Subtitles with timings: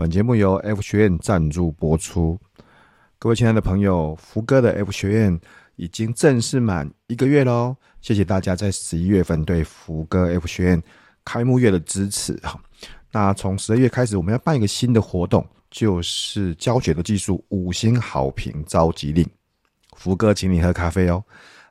[0.00, 2.40] 本节目由 F 学院赞助播出。
[3.18, 5.38] 各位亲爱的朋友，福哥的 F 学院
[5.76, 7.76] 已经正式满一个月喽！
[8.00, 10.82] 谢谢大家在十一月份对福哥 F 学院
[11.22, 12.58] 开幕月的支持哈。
[13.12, 19.28] 那从十二月开始，我们要办一个新的活动，就是教学的技术五星好评召集令。
[19.98, 21.22] 福哥请你喝咖啡哦。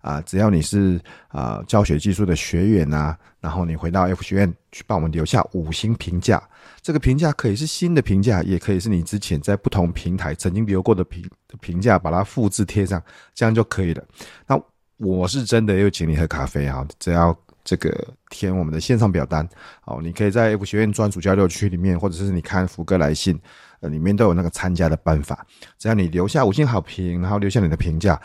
[0.01, 6.41] 啊，只要你是啊教学技术的学员啊，然后你回到 F 学院去帮我们留下五星评价，
[6.81, 13.01] 这个评价可以是新的评价，也可以是你之前在不同平台曾经留过的评评价，把它复制贴上，
[13.35, 14.03] 这样就可以了。
[14.47, 14.59] 那
[14.97, 19.47] 我是真的又请你喝咖啡啊，只要这个填我们的线上表单，
[19.85, 23.39] 哦，你可以在 F 学院专属交流区里面，或者是你看福哥来信，
[23.81, 25.45] 呃，里面都有那个参加的办法，
[25.77, 28.19] 只要你留下五星好评，然后留下你的评价。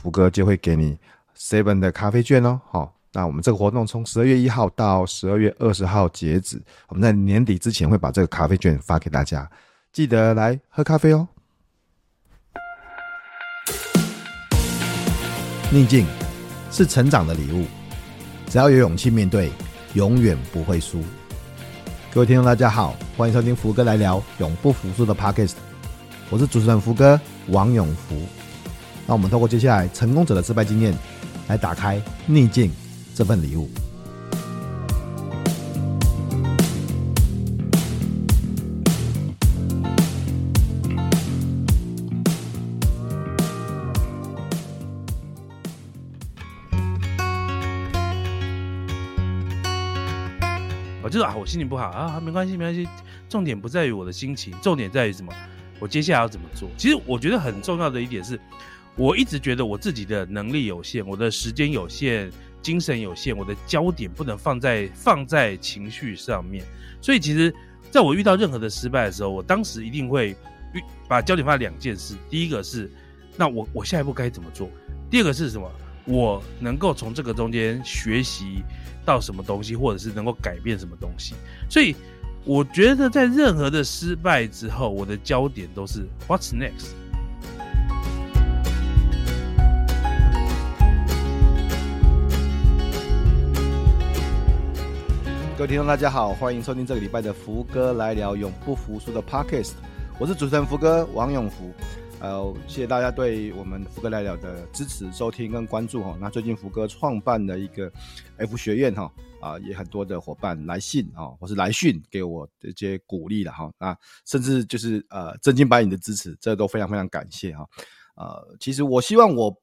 [0.00, 0.96] 福哥就会给你
[1.36, 2.58] seven 的咖啡券哦。
[2.70, 9.46] 好，那我们这个活动从十二月一号到十二月二十号截止，我们在年底之前会把这个咖啡券发给大家，
[9.92, 11.28] 记得来喝咖啡哦。
[15.70, 16.06] 逆境
[16.70, 17.66] 是成长的礼物，
[18.46, 19.52] 只要有勇气面对，
[19.92, 21.04] 永远不会输。
[22.10, 25.56] 各位听众，大家好，欢迎收听福哥来聊永不服输的 Podcast，
[26.30, 28.39] 我是主持人福哥王永福。
[29.10, 30.94] 那我们透过接下来成功者的失败经验，
[31.48, 32.70] 来打开逆境
[33.12, 33.68] 这份礼物。
[51.02, 52.88] 我就是啊，我心情不好啊，没关系，没关系。
[53.28, 55.32] 重点不在于我的心情，重点在于什么？
[55.80, 56.68] 我接下来要怎么做？
[56.78, 58.40] 其实我觉得很重要的一点是。
[59.00, 66.62] 我一直觉得我自己的能力有限，我的时间有限，精神有限，我的焦点不能放在放在情绪上面。
[67.00, 67.50] 所以，其实
[67.90, 70.36] 在我遇到任何的失败的时候，我当时一定会
[71.08, 72.90] 把焦点放在两件事：第一个是，
[73.38, 74.68] 那我我下一步该怎么做；
[75.10, 75.66] 第二个是什么？
[76.04, 78.62] 我能够从这个中间学习
[79.06, 81.34] 到什么东西，或者是能够改变什么东西。
[81.70, 81.96] 所以，
[82.44, 86.99] 我觉得在任何的失败之后，我的焦点都是 What's next？
[95.60, 99.72] 各位听众，大家好，欢迎收听这个礼拜的福哥来聊永不服输的 Podcast，
[100.18, 101.70] 我是主持人福哥王永福。
[102.18, 106.16] 呃，谢谢大家对我们福哥来聊的支持、收听跟关注哈。
[106.18, 107.92] 那最近福哥创办了一个
[108.38, 113.70] F 学院哈，啊，也很多的伙伴来信啊，或是来讯给我这些鼓励了哈。
[113.78, 113.94] 那，
[114.24, 117.68] 甚至就是呃真金白银的支持，这都非常非常感谢哈。
[118.16, 119.54] 呃，其实我希望我。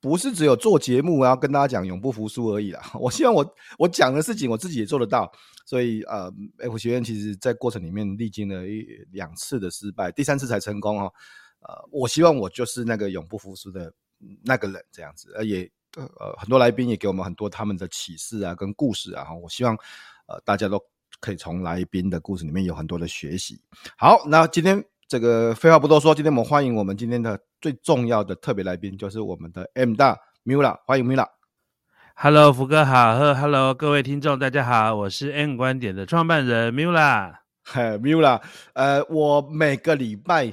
[0.00, 2.80] 不是只有做节目，然后跟大家讲永不服输而已啦。
[2.98, 5.30] 我希望我我讲的事情，我自己也做得到。
[5.66, 11.12] 所以呃，F 学院其实在过程里面历经了一两次的失败，第三次才成功哦。
[11.60, 13.92] 呃，我希望我就是那个永不服输的
[14.42, 15.32] 那个人，这样子。
[15.36, 19.32] 而也呃，很多来宾也给我们很多他们的启示啊，跟故事啊。
[19.34, 19.76] 我希望
[20.26, 20.82] 呃，大家都
[21.20, 23.60] 可以从来宾的故事里面有很多的学习。
[23.96, 24.89] 好，那今天。
[25.10, 31.26] 这个废话不多说，今天我们欢迎我们今天的最重要的特别来宾，就是我们的 M 大 Miula，欢迎 Miula。
[32.14, 37.34] Hello，福哥好，Hello，各位听众大家好，我是 M 观点的创办人 Miula。
[37.64, 38.40] 嗨，Miula，
[38.74, 40.52] 呃，我每个礼拜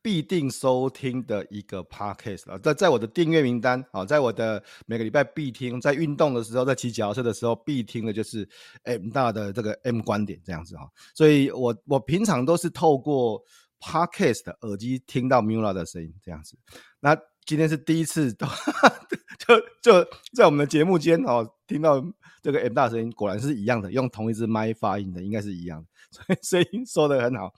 [0.00, 8.48] 必定收听的一个 Podcast 啊，在在我的订阅名单啊，在我的每个礼拜必听，在运动的时候，在骑脚踏车的时候必听的就是
[8.84, 13.44] M 大的这个 M 观点这样子哈，所以我我平常都是透过。
[13.80, 16.56] Podcast 的耳机听到 Miula 的声音这样子，
[17.00, 18.32] 那今天是第一次，
[19.38, 22.04] 就就在我们的节目间哦，听到
[22.42, 27.52] 这个 M 大声音，果然是一样的，用同一只麦发音的，应该是一样的，所以声音说的很好。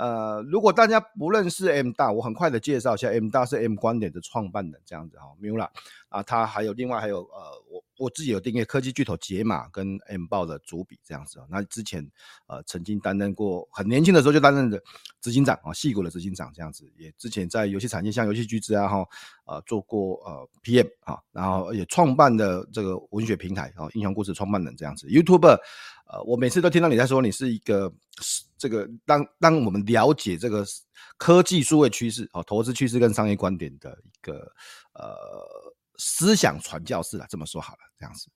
[0.00, 5.68] 呃，如果大家不认识 M 大，我很快的介绍一下，M 大是 M 观点的创办人这样子哈，Miula
[6.08, 7.40] 啊，他还有另外还有呃
[7.70, 7.84] 我。
[8.00, 12.02] 我自己有订阅科技巨头解码跟 M 报的主笔这样子，那之前
[12.46, 14.82] 呃曾经担任过很年轻的时候就担任的
[15.20, 19.06] 执行长啊，矽谷的执行长这样子，也之前在游戏产业像游戏巨资啊哈
[19.44, 25.58] 呃做过呃 PM 哈，然后也创办的这个文学平台啊英雄故事创办人这样子，YouTube
[26.12, 27.92] 呃我每次都听到你在说你是一个
[28.58, 30.64] 这个当当我们了解这个
[31.16, 34.52] 科技数位趋势哦投资趋势跟商业观点的一个
[34.94, 35.16] 呃。
[36.02, 38.26] 思想传教士啊，这么说好了，这样子。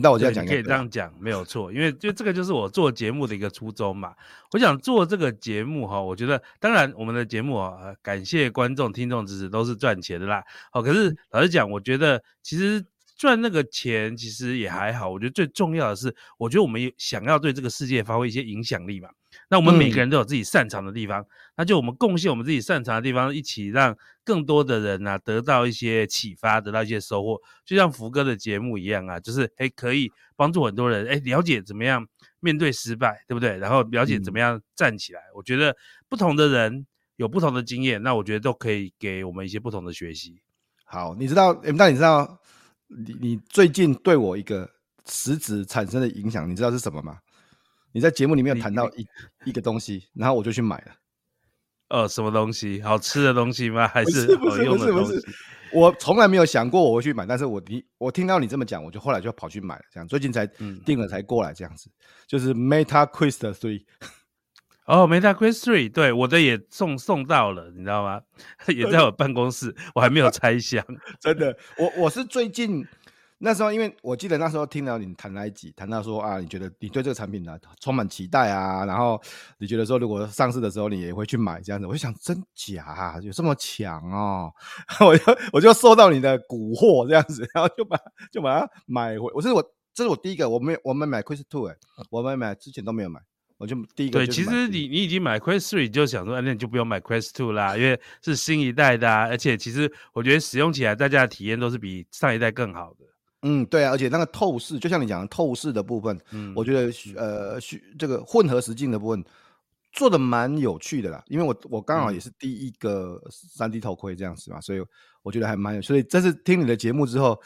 [0.00, 4.14] 大，我这样讲可以这样讲，没有错，因为就这个就是我做节目的一个初衷嘛。
[4.52, 10.44] 我想做这个节目哈，我觉得当然我们的节目啊，感谢观众、听众支持都是赚钱的啦。
[10.70, 12.86] 好，可是老实讲，我觉得其实
[13.22, 15.08] 赚那个钱其实也还好。
[15.08, 19.08] 我觉得最重要的是，我觉得我们想要对这个世界发挥一些影响力嘛。
[19.48, 21.26] 那我们每个人都有自己擅长的地方，嗯、
[21.58, 27.40] 那就我们贡献我们自己擅长的地方，一起让更多的人啊得到一些启发，得到一些收获。
[27.64, 32.04] 就像福哥的节目一样啊，就是哎可以帮助很多人哎了解怎么样
[32.40, 33.56] 面对失败，对不对？
[33.58, 35.20] 然后了解怎么样站起来。
[35.20, 35.76] 嗯、我觉得
[36.08, 36.84] 不同的人
[37.14, 40.42] 有不同的经验，那我觉得都可以给我们一些不同的学习。
[40.84, 42.40] 好，你知道，那你知道
[43.06, 44.68] 你你最近对我一个
[45.06, 47.18] 实质产生的影响，你知道是什么吗？
[47.92, 49.06] 你在节目里面有谈到一
[49.44, 50.92] 一个东西，然后我就去买了。
[51.88, 52.80] 呃，什么东西？
[52.80, 53.86] 好吃的东西吗？
[53.86, 55.04] 还是好用的东西？
[55.04, 55.36] 不是不是不是，
[55.74, 59.82] 我从来没有想过我会去买，但是我听我听到你这么讲，我就后来就跑去买了。
[59.92, 60.46] 这样最近才
[60.86, 61.92] 定了才过来，这样子、嗯、
[62.26, 63.84] 就是 Meta Quest 3。
[64.86, 68.20] 哦没带 Quest Three，对，我的也送送到了，你知道吗？
[68.68, 70.84] 也在我办公室，我还没有拆箱。
[71.20, 72.86] 真的，我我是最近。
[73.44, 79.20] 那时候，因为我记得那时候听了你谈那一集，谈到说啊，你觉得你对这个产品呢充满期待啊，然后
[79.58, 84.52] 你觉得说如果上市的时候你也会去买这样子，我就想真假啊，有这么强哦？
[85.04, 87.98] 我就我就受到你的蛊惑这样子，然后就把
[88.30, 89.28] 就把它买回。
[89.34, 89.60] 我是我
[89.92, 91.74] 这是我第一个，我没我们买 Quest Two 哎，
[92.10, 93.20] 我们买之前都没有买，
[93.58, 94.18] 我就第一个。
[94.18, 103.06] 对，其实你你已经买 Quest Three 就想说，那你就不用买 Quest Two 啦，因为是新一代的，啊，而且其实我觉得使用起来大家的体验都是比上一代更好的。
[103.42, 109.24] 嗯，对啊，而且那个透视，就像你讲的透视的部分，嗯，我觉得呃，虚这个混合实境的部分
[109.92, 111.22] 做的蛮有趣的啦。
[111.26, 114.82] 因为我我刚好也是第一个三 D 头盔这样子嘛，嗯、所以
[115.22, 115.82] 我觉得还蛮有。
[115.82, 117.40] 所以这是听你的节目之后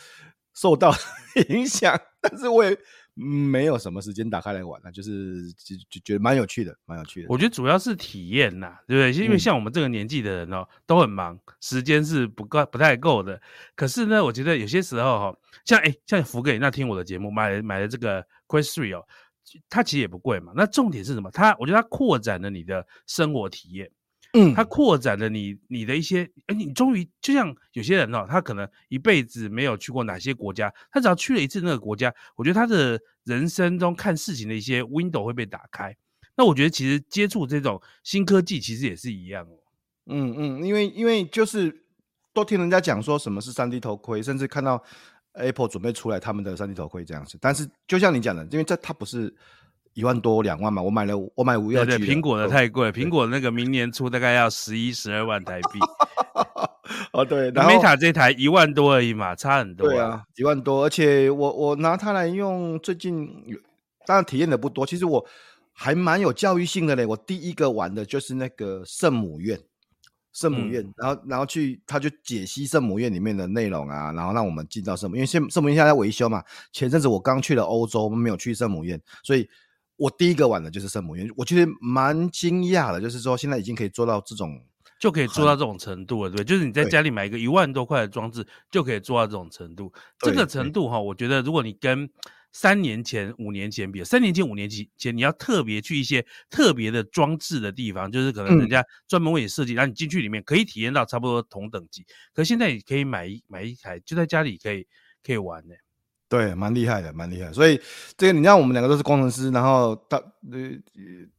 [0.55, 0.95] 受到
[1.49, 2.77] 影响，但是我也。
[3.19, 7.29] 没有什么时间打开来玩了，就是就就觉得蛮有趣的，蛮有趣的。
[7.31, 9.25] 我觉得主要是体验呐，对不对？
[9.25, 13.41] 因为像我们这个年纪的人哦，都很忙，时间是不够、不太够的。
[13.75, 19.03] 可是呢，我觉得有些时候哈，像哎，像福哥那听我的节目，买买了这个 Questree 哦，
[19.71, 20.53] 它其实也不贵嘛。
[20.55, 21.31] 那重点是什么？
[21.31, 23.91] 它我觉得它扩展了你的生活体验。
[24.37, 35.97] 嗯，它扩展了你你的一些，哎，你终于就像有些人哦，他可能一辈子没有去过哪些国家，他只要去了一次那个国家，我觉得他的人生中看事情的一些 window 会被打开。
[36.37, 39.57] 那我觉得其实接触这种新科技其实也是一样哦。
[40.07, 41.75] 嗯嗯，因为因为就是
[42.35, 44.83] 都听人家讲说什么是三 D 头盔，甚至看到
[45.33, 47.39] Apple 准备出来他们的三 D 头盔这样子。
[47.41, 49.35] 但是就像你讲的，因为这它不是。
[49.97, 51.83] 一万多两万嘛，我买了，我买五月。
[51.87, 55.81] 对对，苹果的太贵，苹果那个明年出大概要十一十二万台币。
[57.15, 59.89] 哦，对，然后 Meta 这台一万多而已嘛，差很多。
[59.89, 63.27] 对啊，一万多，而且我我拿它来用，最近
[64.05, 65.27] 当然体验的不多，其实我
[65.73, 67.07] 还蛮有教育性的嘞。
[67.07, 69.59] 我第一个玩的就是那个圣母院，
[70.35, 76.45] 圣母院，嗯、然后然后去他就解析圣母院里面的内容啊，然后让我们进到圣母，因为圣圣母院现在在维修嘛。
[76.71, 79.49] 前阵子我刚去了欧洲，没有去圣母院，所以。
[79.97, 84.61] 我第一个玩的就是圣母院，我觉得蛮惊讶的，就是说现在已经可以做到这种，
[85.01, 89.93] 就可以做到这种程度了，对，就是你在家里买一个一万多块的装置，就可以做到这种程度。
[90.19, 92.09] 这个程度哈，我觉得如果你跟
[92.53, 102.05] 三年前、五年前比，三年前、五年前，你要特别去一些特别的装置的地方，就是可能人家专门为你设计，然后你进去里面可以体验到差不多同等级。
[102.33, 104.87] 可是现在你可以买一买一台，就在家里可以
[105.23, 105.75] 可以玩呢。
[106.29, 107.53] 对，蛮厉害的，蛮厉害。
[107.53, 107.81] 所以
[108.17, 110.71] 这个，你让我们两个都是工程师，然后他呃，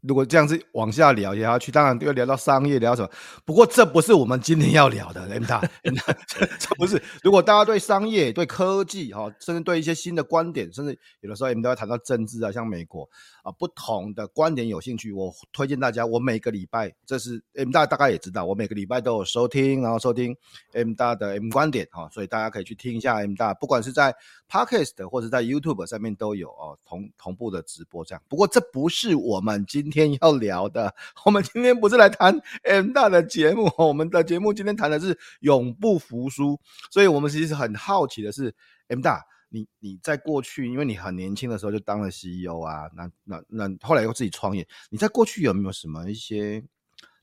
[0.02, 3.10] 如果这样子往下聊也要去，当然要聊到商业，聊什么。
[3.44, 5.62] 不过这不是我们今天要聊的，M 大，
[6.58, 7.02] 这不是。
[7.22, 13.08] 如果大家对商业、对科技，哈，甚至对一些新的观点，甚至有的时候我们都要谈到政治啊，像美国
[13.44, 20.34] 啊，不同的观点有兴趣，我推荐大家，我每个礼拜，这是 M 大大概也知道，我每个礼拜都有收听，然后收听
[20.74, 24.16] M 大的 M 观点，哈，所以大家可以去听一下 M 大，不管是在
[24.50, 28.22] Podcast 或者在 YouTube 上面都有哦，同同步的直播这样。
[28.30, 30.94] 不过这不是我们今天要聊的，
[31.26, 36.60] 我们今天不是来谈 M 大的节目，我们的节目今天谈的是永不服输。
[36.90, 38.54] 所以我们其实很好奇的是
[38.88, 46.64] ，M 大，你你在过去，因为你很年轻的时候就当了 CEO 啊，那那那后来又自己创业，你在过去有没有什么一些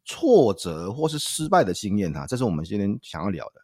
[0.05, 2.27] 挫折或是失败的经验啊？
[2.27, 3.63] 这是我们今天想要聊的。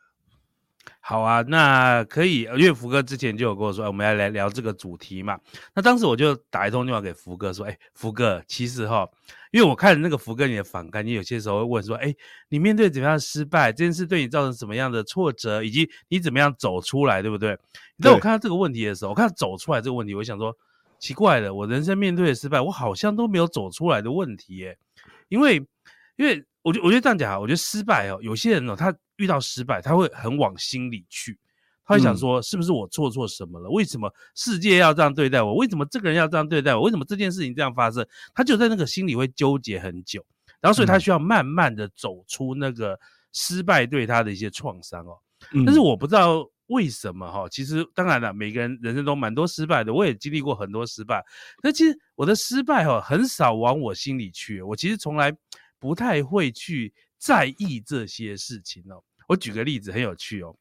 [0.99, 5.38] 好啊，那可以，因为福哥之前就有跟我说，我们要来聊这个主题嘛。
[5.75, 9.09] 那当时我就打一通电话给福哥说，哎，福哥，其实哈，
[9.50, 12.14] 因为我看那个福哥你的访谈，你有些时候会问说，哎，
[12.49, 17.59] 你面对怎么样的失败，这件事对你造成什么样的挫折，以及你怎么样走出来，对不对？
[17.97, 20.56] 你知道我看到这个问题的时候，我看到走出来这个问题，我想说，
[21.00, 24.78] 奇怪了，我人生面对的失败，我好像都没有走出来的问题耶，
[25.28, 25.56] 因为，
[26.16, 28.94] 因为我觉我觉得这样讲啊，我觉得失败哦，有些人哦，他。
[29.21, 31.39] 遇到失败，他会很往心里去，
[31.85, 33.69] 他会想说，是不是我做错什么了？
[33.69, 35.55] 为什么世界要这样对待我？
[35.57, 36.83] 为什么这个人要这样对待我？
[36.83, 38.05] 为什么这件事情这样发生？
[38.35, 40.25] 他就在那个心里会纠结很久，
[40.61, 42.99] 然后所以他需要慢慢的走出那个
[43.33, 45.19] 失败对他的一些创伤哦。
[45.65, 51.25] 但是我不知道为什么哈，其实当然了，每个人人生都蛮多失败的，我也经历过很多失败。
[51.62, 55.31] 那其实我的失败哈，很少往我心里去，我其实从来
[55.79, 59.03] 不太会去在意这些事情哦。
[59.31, 60.57] 我举个例子，很有趣哦。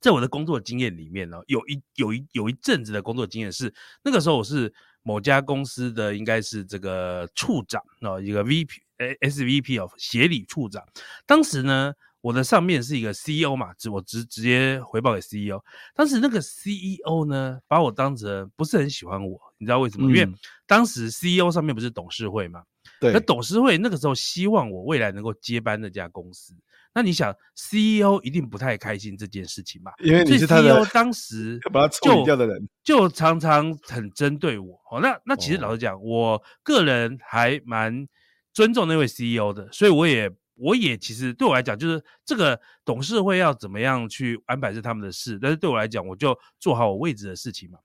[0.00, 4.72] 在我的工作经验里面呢，有一有一有一阵子的工作经验是，那个时候我是
[5.04, 10.84] 某家公司的应该是这个处长哦，一个 VP 呃 SVP 哦，协理处长。
[11.24, 15.62] 当时呢，我的上面是一个 CEO 嘛，直我直直接回报给 CEO。
[15.94, 20.08] 当时那个 CEO 呢，把我当成不是很喜欢我，你知道为什么？
[20.08, 20.28] 嗯、因为
[20.66, 22.64] 当时 CEO 上面不是董事会嘛，
[23.00, 26.52] 对，那董事会那个时候希望我未来能够接班那家公司。
[26.94, 29.92] 那你想，CEO 一定不太开心这件事情嘛？
[30.02, 34.74] 因为你是他的 CEO，当时把他处理掉的人，就常常很针对我。
[34.90, 38.08] 哦，那那其实老实讲，我个人还蛮
[38.52, 47.78] 尊重那位 CEO 的，所以我也我也其实对我来讲，就是这个董事会要怎么样去安排是他们的事，但是对我来讲，我就做好我位置的事情嘛。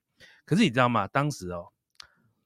[0.44, 1.08] 可是你知道吗？
[1.08, 1.68] 当时哦，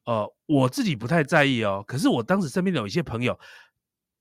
[0.04, 3.40] 呃，我自己不太在意哦，可是我当时身边有一些朋友。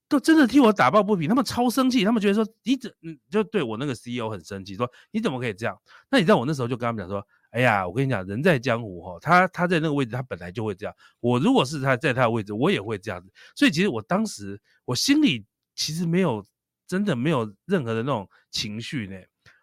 [0.09, 2.93] 都真的替我打抱不平，他们超生气，他们觉得说你怎
[3.29, 5.77] 就对我那个 CEO 很生气，说你怎么可以这样？
[6.09, 10.95] 那你知道我那时候就跟他们讲说，哎呀，我跟你讲，人在江湖哈，他他在那个位置，他本来就会这样。
[11.19, 13.33] 我如果是他在他的位置，我也会这样子。
[13.57, 15.45] 所以其实我当时我心里
[15.75, 16.45] 其实没有
[16.87, 19.17] 真的没有任何的那种情绪呢，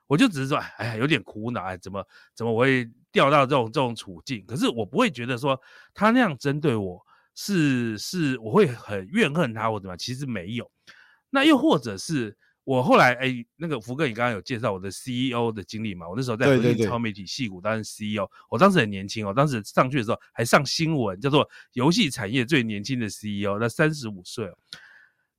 [0.08, 4.44] 我就只是说，哎呀，有点苦恼，哎，怎么怎么我会掉到这种这种处境？
[4.46, 5.58] 可是我不会觉得说
[5.94, 7.02] 他那样针对我。
[7.36, 9.98] 是是，我会很怨恨他或怎么样？
[9.98, 10.70] 其实没有。
[11.30, 16.08] 那又或者是我后来哎、欸，那个福哥，你刚刚有介绍我的 CEO 的经历嘛？
[16.08, 16.46] 我那时候在
[16.86, 24.56] 超媒体矽谷当 CEO，我当时很年轻哦，当时上去的时候还上新闻，叫做游戏产业最年轻的 CEO，那三十五岁哦。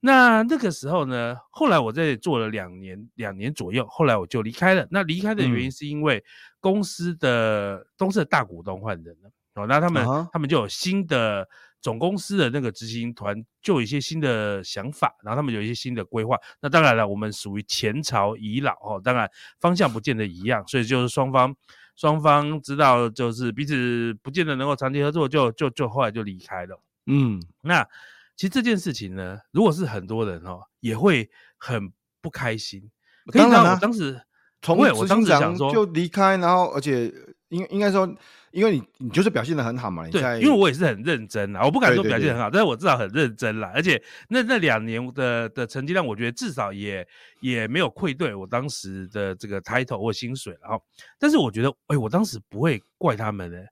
[0.01, 4.87] 那那个时候呢，后来我在做了两年，两年左右，后来我就离开了。
[4.91, 6.23] 那离开的原因是因为
[6.61, 10.29] 公司的公司的大股东换人了哦，那他们、uh -huh.
[10.33, 11.49] 他们就有新的。
[11.85, 16.35] 总公司的那个执行团就有一些新的想法，然后他们有一些新的规划。
[16.63, 21.55] 那当然了，我们属于前朝遗老哦，当然方向不见得一样，所以就是双方
[21.95, 26.81] 双方知道就是彼此不见得能够长期合作，就就就后来就离开了。
[27.05, 27.87] 嗯，那
[28.35, 32.91] 其实这件事情呢，如果是很多人哦，也会很不开心。
[33.31, 34.19] 当然了，我当时
[34.63, 37.13] 从我当时想说就离开，然后而且
[37.51, 38.11] 应应该说。
[38.55, 47.05] 因为你你就是表现得很好嘛，你在，对，因为我也是很认真啦，我不敢说表现很好，但是我至少很认真啦，而且那那两年的的成绩让我觉得至少也
[47.41, 50.81] 也没有愧对我当时的这个 title 或薪水了哈。
[51.19, 53.67] 但是我觉得，哎、欸，我当时不会怪他们的、欸。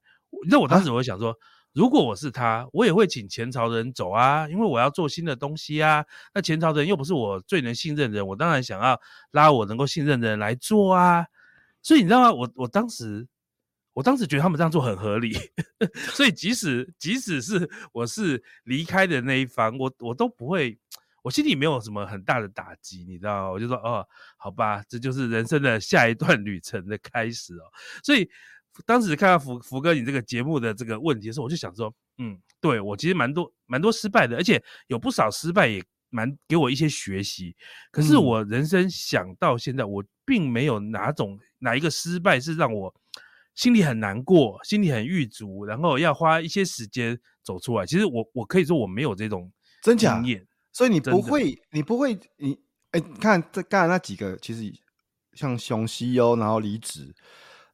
[0.49, 1.35] 那我当时我会想说、啊，
[1.71, 6.03] 如果我是他，我也会请前朝的人走啊，因为我要做新的东西啊。
[6.33, 8.99] 那前朝的人又不是我最能信任的人，我当然想要
[9.31, 11.25] 拉我能够信任的人来做啊。
[11.81, 12.33] 所以你知道吗？
[12.33, 13.25] 我我当时。
[13.93, 15.33] 我当时觉得他们这样做很合理，
[16.15, 20.75] 所以即使即使是我是离开的那一方，我我都不会，
[21.21, 23.51] 我心里没有什么很大的打击，你知道吗？
[23.51, 24.03] 我就说哦，
[24.35, 27.65] 好吧，这就是人生的下一段旅程的开始哦。
[28.03, 28.27] 所以
[28.83, 37.55] 当时看到福福哥你这个节目的这个问题的时候，我就想说，嗯，对，我其实蛮多蛮多失败的，而且有不少失败也蛮给我一些学习。
[37.91, 42.91] 可是我人生想到现在，我并没有哪种哪一个失败是让我。
[43.55, 47.85] 心里很难过，心里很郁卒，然后要花一些时间走出来。
[47.85, 49.51] 其实我我可以说我没有这种
[49.83, 50.23] 经验，真假？
[50.71, 52.57] 所以你不会，你不会，你
[52.91, 54.73] 哎，你看这刚才那几个，其实
[55.33, 57.13] 像熊 CEO，然后离职，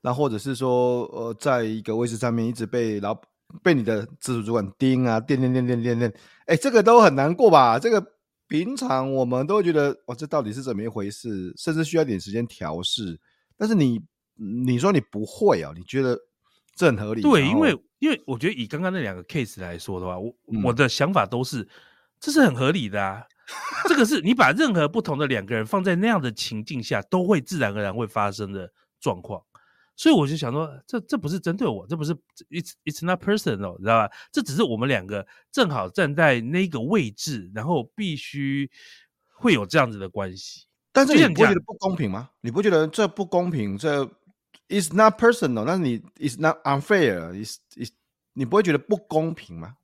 [0.02, 3.18] 然后或者是说呃，在一个位置上面一直被老
[3.64, 6.14] 被你的直属主管盯啊，电电电电电电，
[6.48, 7.80] 哎，这个都很难过吧？
[7.80, 8.06] 这个
[8.50, 11.54] 平常我们都觉得哇，这到底是怎么一回事？
[11.56, 13.18] 甚至需要点时间调试，
[13.58, 14.02] 但是你。
[14.40, 15.74] 你说你不会啊？
[15.76, 16.18] 你觉得
[16.76, 17.22] 这很合理？
[17.22, 21.68] 对，因为因为我觉得以刚刚那两个 case 来说的话，我、嗯、我的想法都是
[22.20, 23.24] 这是很合理的啊。
[23.88, 29.42] 这个是你把任何不同的两个人放在那样的情境下，都会自然而然会发生的状况。
[29.96, 32.16] 所以我就想说，这这不是针对我，这不是
[32.50, 34.10] it's it's not personal，你知道吧？
[34.32, 38.70] 这只是我们两个正好站在那个位置，然后必须
[39.34, 40.68] 会有这样子的关系。
[40.94, 42.30] 但是你不觉得不公平吗？
[42.42, 43.78] 你不觉得这不公平？
[43.78, 44.10] 这
[44.70, 47.90] It's not personal，那你 It's not unfair，It's It's
[48.34, 49.76] 你不会觉得不公平吗？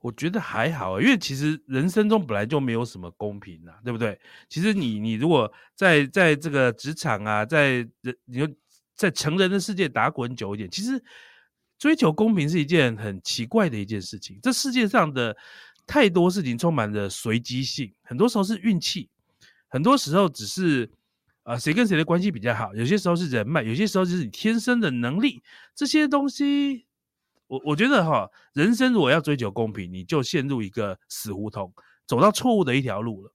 [0.00, 4.18] 我觉得还好，因为其实人生中本来就没有什么公平啊，对不对？
[4.48, 8.48] 其实你你如果在在这个职场啊，在人你就
[8.94, 11.02] 在成人的世界打滚久一点，其实
[11.78, 14.38] 追求公平是一件很奇怪的一件事情。
[14.42, 15.36] 这世界上的
[15.86, 19.10] 太多事情充满着随机性，很多时候是运气，
[19.68, 20.90] 很多时候只是
[21.42, 25.42] 啊、谁跟谁的关系比较好，有些时候是人脉，有些时候就是你天生的能力。
[25.74, 26.86] 这些东西，
[27.46, 31.72] 我我觉得哈，人生如果要追求公平，你就陷入一个死胡同，
[32.06, 33.32] 走到错误的一条路了。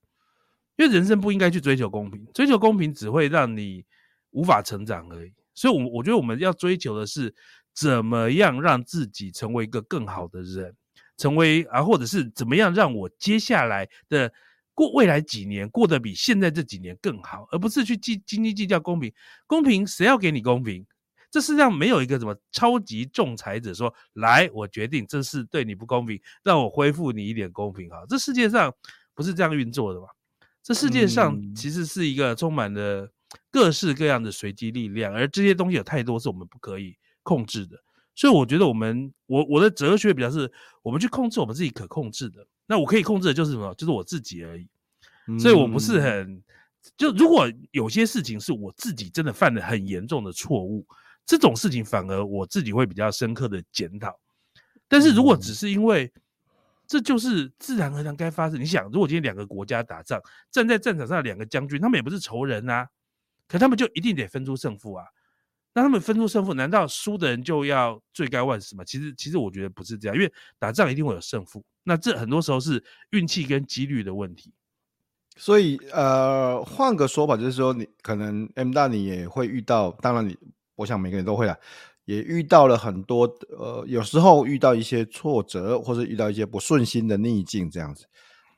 [0.78, 3.86] 因为人生不应该去追求公平，追求公平只会让你
[4.32, 5.34] 无法成长而已。
[5.54, 7.34] 所以，我我觉得我们要追求的是
[7.74, 10.76] 怎么样让自己成为一个更好的人，
[11.18, 14.32] 成为啊，或者是怎么样让我接下来的
[14.76, 19.12] 过未来几年过得比现在这几年更好，而不是去计斤斤计较公平。
[19.48, 20.86] 公平谁要给你公平？
[21.32, 27.90] 这世上没有一个什么超级仲裁者说，来，我决定这是对你不公平，让我恢复你一点公平。
[27.90, 28.74] 哈，这世界上
[29.14, 30.08] 不是这样运作的嘛？
[30.62, 33.10] 这世界上其实是一个充满了
[33.52, 37.78] 各式各样的随机力量，而这些东西有太多是我们不可以控制的。
[38.16, 40.50] 所以我觉得我们，我我的哲学比较是，
[40.82, 42.48] 我们去控制我们自己可控制的。
[42.66, 43.74] 那我可以控制的就是什么？
[43.76, 44.68] 就是我自己而已。
[45.40, 46.44] 所以我不是很，
[46.96, 50.86] 就如果有些事情是我自己真的犯了很严重的错误，
[51.26, 54.20] 这种事情反而我自己会比较深刻的检讨。
[54.88, 56.14] 但是如果只是因为，
[56.88, 58.62] 这就是自然而然该发生。
[58.62, 62.88] 你想，如果今天两个国家打仗，站在战场上的两个将军，他们也不是仇人啊，
[63.48, 65.06] 可他们就一定得分出胜负啊。
[65.74, 68.84] 那他们分出胜负，难道输的人就要罪该万死吗？
[68.84, 71.66] 其实，其实我觉得不是这样，因为打仗一定会有胜负。
[71.86, 74.52] 那这很多时候是运气跟几率的问题。
[75.38, 80.38] 所以，呃，换个说法就是说，你可能 M 大你也会遇到，当然你，
[80.76, 81.58] 我想每个人都会啊。
[82.06, 83.26] 也遇到了很多，
[83.58, 88.06] 呃，有时候遇到一些挫折，或者遇到一些不顺心的逆境这样子。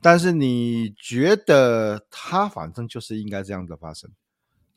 [0.01, 4.11] 但是你觉得他反正就是应该这样的发生？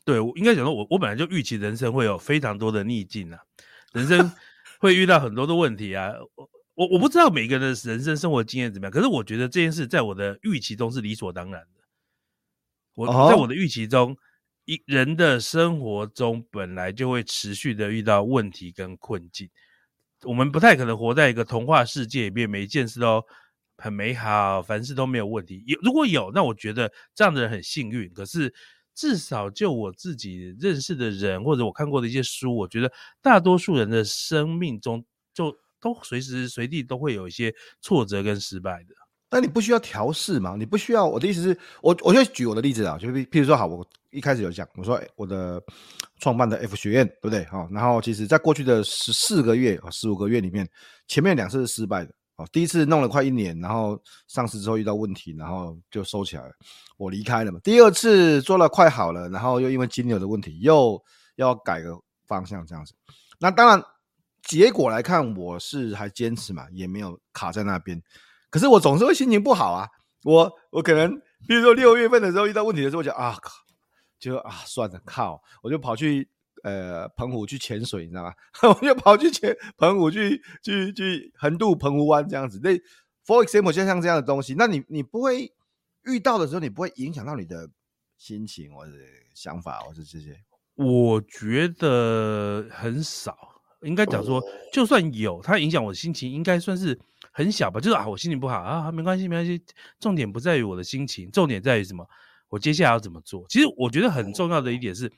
[0.04, 3.40] 对，我应该讲说，我我本来就预期人生会有非常多的逆境啊，
[3.92, 4.32] 人生
[4.78, 6.12] 会遇到很多的问题啊。
[6.80, 11.82] 我我我不知道每个人的人生生活经验怎么样，可是我觉得这件事在我的预期中是理所当然的。
[12.94, 14.16] 我在我的预期中。
[14.66, 19.50] 一人的生活中本来就会持续的遇到问题跟困境，
[20.22, 23.20] 我们不太可能活在一个童话世界里面，每一件事都
[23.78, 25.64] 很美好，凡事都没有问题。
[25.66, 28.12] 有如果有，那我觉得这样的人很幸运。
[28.12, 28.54] 可是
[28.94, 38.94] 至少就我自己认识的人，或者我看过的一些书，我觉得大多数人的生命中就都随时随地都会有一些挫折跟失败的。
[39.32, 40.56] 但你不需要调试嘛？
[40.58, 41.06] 你不需要。
[41.06, 45.62] 我的意思是，我我就举我的例子啊，就譬如说，好，我一开始有讲，我说我的
[46.18, 47.44] 创办的 F 学院，对不对？
[47.44, 50.68] 好，然后其实在过去的十四个月啊，十五个月里面，
[51.06, 52.12] 前面两次是失败的。
[52.38, 56.52] 哦，第一次弄了快一年，然后上市之后遇到问题，然后就收起来了，
[56.96, 57.60] 我离开了嘛。
[57.62, 61.00] 第二次做了快好了，然后又因为金牛的问题，又
[61.36, 62.94] 要改个方向这样子。
[63.38, 63.84] 那当然，
[64.42, 68.02] 结果来看，我是还坚持嘛，也没有卡在那边。
[68.50, 69.88] 可是我总是会心情不好啊，
[70.24, 73.52] 我我可能，比如说六月份的时候遇到问题的时候，我就啊靠，
[74.18, 76.28] 就啊算了靠，我就跑去
[76.62, 78.32] 呃澎湖去潜水，你知道吗？
[78.68, 82.60] 我就跑去潜澎湖去去去横渡澎湖湾这样子。
[82.62, 82.70] 那
[83.24, 85.52] for example 就像这样的东西，那你你不会
[86.04, 87.70] 遇到的时候，你不会影响到你的
[88.16, 88.92] 心情或者
[89.34, 90.36] 想法或者这些？
[90.74, 93.36] 我觉得很少，
[93.82, 96.98] 应该讲说，就算有，它影响我的心情，应该算是。
[97.32, 99.62] 很小吧，就是啊，我心情不好啊，没关系，没关系。
[100.00, 102.04] 重点不在于我的心情，重点在于什么？
[102.48, 103.46] 我接下来要怎么做？
[103.48, 105.10] 其实我觉得很重要的一点是，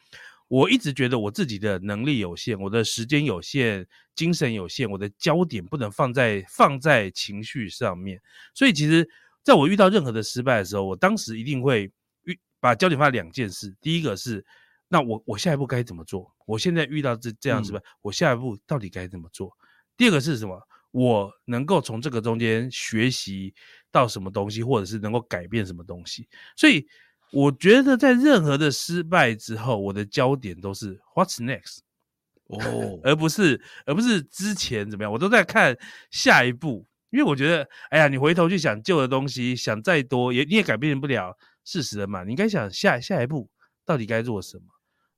[0.46, 8.20] 我一直觉得我自己的能力有限，我的时间有限，精神有限，我的焦点不能放在放在情绪上面。
[8.52, 9.08] 所以，其实
[9.42, 11.90] 在我遇到任何的失败的时候，我当时一定会
[12.24, 13.74] 遇把焦点放在两件事。
[13.80, 14.44] 第一个是，
[14.92, 16.30] 那我我下一步该怎么做？
[16.44, 19.50] 我现在遇到这这样子吧，嗯，我下一步到底该怎么做？
[19.96, 20.60] 第二个是什么？
[20.90, 23.54] 我能够从这个中间学习
[23.90, 26.86] 到什么东西，或者是能够改变什么东西，所以
[27.32, 31.78] 我觉得在任何的失败之后，我的焦点都是 What's next？
[32.52, 35.74] 哦，而不是而不是之前怎么样，我都在看
[36.10, 43.48] 下一步，因为我觉得，哎呀，你回头去想旧的东西，想再多也你也改变不了事实了嘛，你应该想下下一步
[43.86, 44.64] 到底该做什么？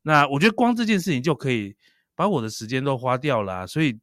[0.04, 1.74] 那我觉得光这件事情就可以
[2.14, 3.98] 把我的时间都花掉了，所以。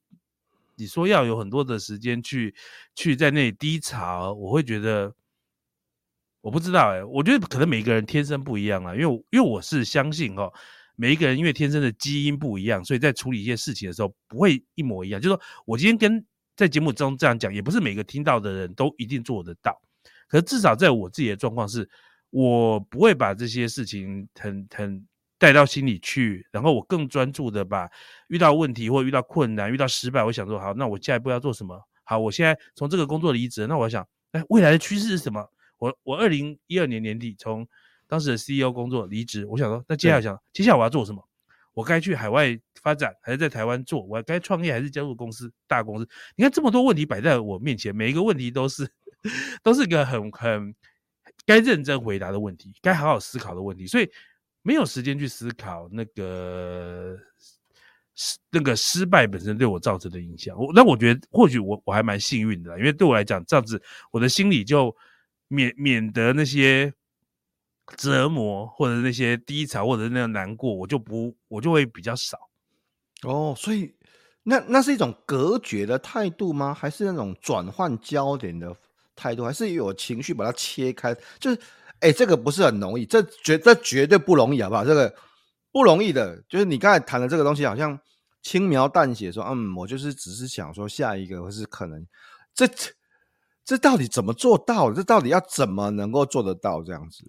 [0.77, 2.55] 你说要有很多的时间去
[2.95, 5.13] 去在那里低潮，我会觉得
[6.39, 10.51] 我不知道哎、我觉得可能每个人天生不一样啊，因为因为我是相信哦，
[10.95, 15.21] 每一个人因为天生的基因不一样，所以在处理一些事情的时候不会一模一样。
[15.21, 19.79] 就是说我今天跟在节目中这样讲，也不是每个听到的人都一定做得到，
[20.27, 21.87] 可是至少在我自己的状况是，
[22.31, 25.05] 我不会把这些事情很很
[25.41, 27.89] 带到心里去，然后我更专注的把
[28.27, 31.81] 遇到问题或遇到困难、遇到失败，我想说好，那我下一步要做什么？
[32.03, 35.43] 好，我现在从这个工作离职，那我想，哎，未来的趋势是什么？
[35.79, 37.67] 我我二零一二年年底从
[38.05, 41.27] 当时的 CEO 工作离职，我想说，那接下来想，接下来我要做什么？
[41.73, 44.03] 我该去海外发展，还是在台湾做？
[44.03, 46.07] 我该创业，还是加入公司大公司？
[46.35, 48.87] 你看这么多问题摆在我面前，每一个问题都是
[49.63, 50.75] 都是一个很很
[51.47, 54.07] 该认真回答的问题，该好好思考的问题，所以
[54.61, 57.17] 没有时间去思考那个
[58.49, 60.57] 那个失败本身对我造成的影响。
[60.57, 64.95] 我那我觉得或许我我还蛮幸运的，因为对我来讲，这样子我的心里就
[65.47, 66.93] 免免得那些。
[67.97, 72.37] 折磨或者那些低潮或者那样难过，我就不我就会比较少。
[73.23, 73.93] 哦，所以
[74.43, 76.73] 那那是一种隔绝的态度吗？
[76.73, 78.73] 还是那种转换焦点的
[79.13, 79.43] 态度？
[79.43, 81.13] 还是有情绪把它切开？
[81.37, 81.59] 就是，
[82.01, 84.83] 哎、欸，这个不是很容易，这绝这绝对不容易，好不好？
[84.83, 85.11] 这个
[85.71, 87.97] 不容易的，就是你刚才谈的这个东西，好像
[88.41, 92.05] 轻描淡写说，嗯，我就是只是想说下一个，或是可能，
[92.53, 92.67] 这
[93.63, 94.91] 这到底怎么做到？
[94.91, 97.23] 这到底要怎么能够做得到这样子？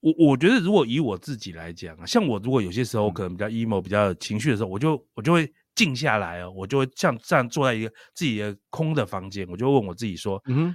[0.00, 10.74] 我我觉得，如果以我自己来讲啊，像我如果有些时候可能比较 emo、比较有情绪的时候，我就我就会静下来哦，我就会像这样坐在一个自己的空的房间，我就问我自己说：“嗯，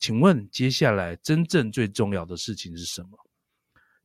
[0.00, 3.10] 请问接下来真正最重要的事情是什么？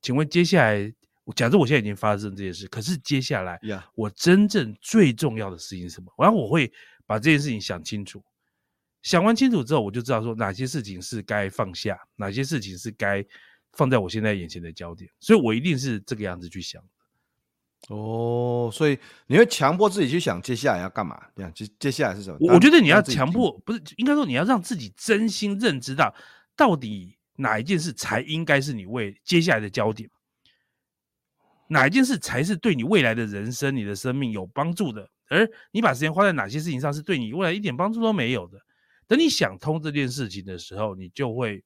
[0.02, 0.94] 请问接下来，
[1.36, 3.60] 假设我现在已经发生这件事，可是接下来
[3.96, 6.14] 我真正最重要的事情是什么？
[6.20, 6.72] 然后我会
[7.08, 8.24] 把这件事情想清楚，
[9.02, 13.26] 想完清楚之后，我就知道说哪些事情是该放下，哪些事情是该。”
[13.78, 16.88] 放在我现在眼前的焦点，所以我一定是这个样子去想的。
[17.90, 21.22] 哦，所以你会强迫自己去想接下来要干嘛？
[21.36, 22.38] 这样接接下来是什么？
[22.54, 26.14] 我觉得你要强迫，不是应该说你要让自己真心认知到，
[26.56, 30.10] 到底哪一件事才应该是你为接下来的焦点，
[31.68, 38.58] 哪一件事才是对你未来的人生、你的生命有帮助的，而你把时间花在哪些事情上是对你未来一点帮助都没有的。
[39.08, 41.64] 等你想通这件事情的时候，你就会。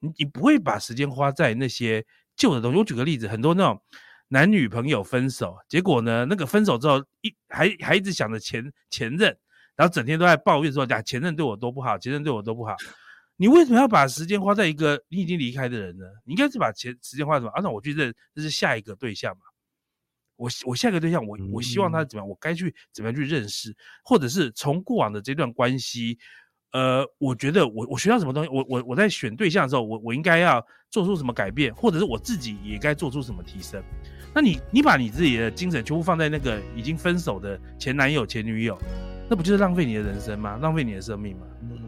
[0.00, 2.04] 你你不会把时间花在那些
[2.36, 2.78] 旧的东西。
[2.78, 3.80] 我举个例子，很多那种
[4.34, 9.28] 男女朋友分手，结果呢，那个分手之后一还还一直想着前前任，
[9.76, 12.74] 然后整天都在抱怨说，呀，前任对我多不好，前任对我多不好。
[13.36, 16.04] 你为什么要把时间花在一个你已经离开的人呢？
[16.24, 17.52] 你应该是把钱时间花在什么？
[17.52, 19.42] 啊，那我去认这是下一个对象嘛。
[20.34, 22.28] 我我下一个对象，我我希望他怎么样？
[22.28, 26.18] 我该去怎么样去认识，或者是从过往的这段关系。
[26.72, 33.80] 呃，我觉得我我学到什么东西，我我我在选对象的时候，我我应该要做出什么改变，或者是我自己也该做出什么提升。
[34.36, 38.76] 那你你把你自己的精神全部放在那个已经分手的前男友、前女友，
[39.30, 40.58] 那不就是浪费你的人生吗？
[40.60, 41.46] 浪费你的生命吗？
[41.62, 41.78] 嗯。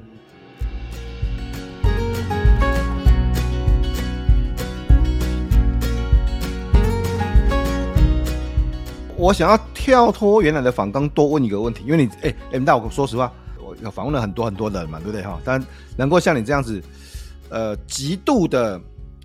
[9.17, 13.33] 我想要跳脱原来的反纲，多问一个问题，因为你哎哎，那我说实话。
[13.83, 15.41] 有访问了很多很多人嘛，对不对哈？
[15.45, 15.61] 但
[15.99, 16.81] 能够像你这样子，
[17.51, 18.81] 呃，极度的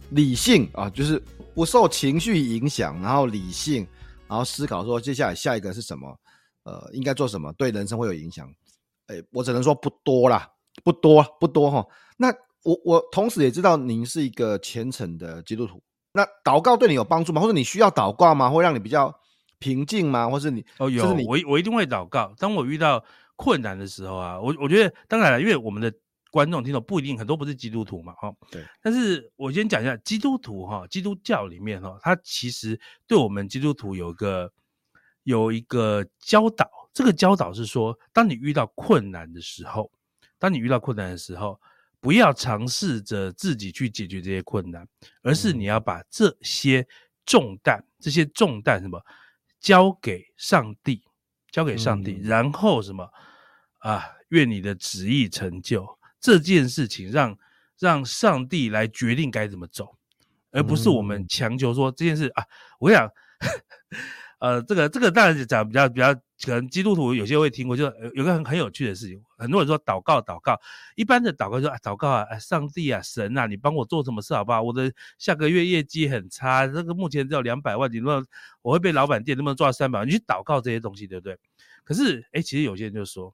[0.10, 1.22] 理性啊，就是
[1.54, 3.88] 不受情绪影响，然后理性，
[4.28, 6.18] 然后思考说接下来下一个是什么，
[6.64, 8.50] 呃，应该做什么，对人生会有影响。
[9.08, 10.50] 哎，我只能说不多啦，
[10.84, 11.86] 不多不多哈。
[12.18, 12.34] 那
[12.64, 15.82] 我我同时也知道您是一个虔诚的基督徒，
[16.14, 17.42] 那祷告对你有帮助吗？
[17.42, 18.50] 或者你需要祷告吗？
[18.50, 19.14] 会让你比较
[19.60, 20.30] 平静吗？
[20.30, 22.34] 或是你哦有，我我一定会祷告。
[22.38, 23.04] 当我遇到
[23.36, 25.92] 困难的时候啊，我我觉得当然了，因为我们的
[26.32, 28.66] 观众听众不一定很多不是基督徒嘛，哈，对。
[28.82, 34.52] 但是我先讲一下基督徒哈，基督教里面哈，它其实对我们基督徒有个
[35.24, 39.92] 有一个教导，这个教导是说，当你遇到困难的时候，
[40.40, 41.60] 当你遇到困难的时候，
[42.00, 44.88] 不要尝试着自己去解决这些困难，
[45.22, 46.88] 而是你要把这些
[47.26, 49.00] 重担，这些重担什么，
[49.60, 51.04] 交给上帝，
[51.52, 53.08] 交给上帝，然后什么？
[53.80, 55.86] 啊，愿你的旨意成就
[56.22, 57.30] 这件事情让，
[57.80, 59.98] 让让上帝来决定该怎么走，
[60.52, 62.46] 而不是我们强求说这件事啊。
[62.80, 63.10] 我想，
[64.40, 70.56] 呃，这个这个当然讲比较比较，可能基督徒有些会听过，就有个很很有趣的事情，很多人说祷告祷告，
[70.96, 74.62] 一般的祷告说啊祷告啊，上帝啊神啊，你帮我做什么事好不好？
[74.62, 78.24] 我的下个月业绩很差，这个目前只有两百万，你说
[78.62, 80.08] 我会被老板店能不能赚三百万？
[80.08, 81.38] 你去祷告这些东西，对不对？
[81.84, 83.34] 可是哎，其实有些人就说。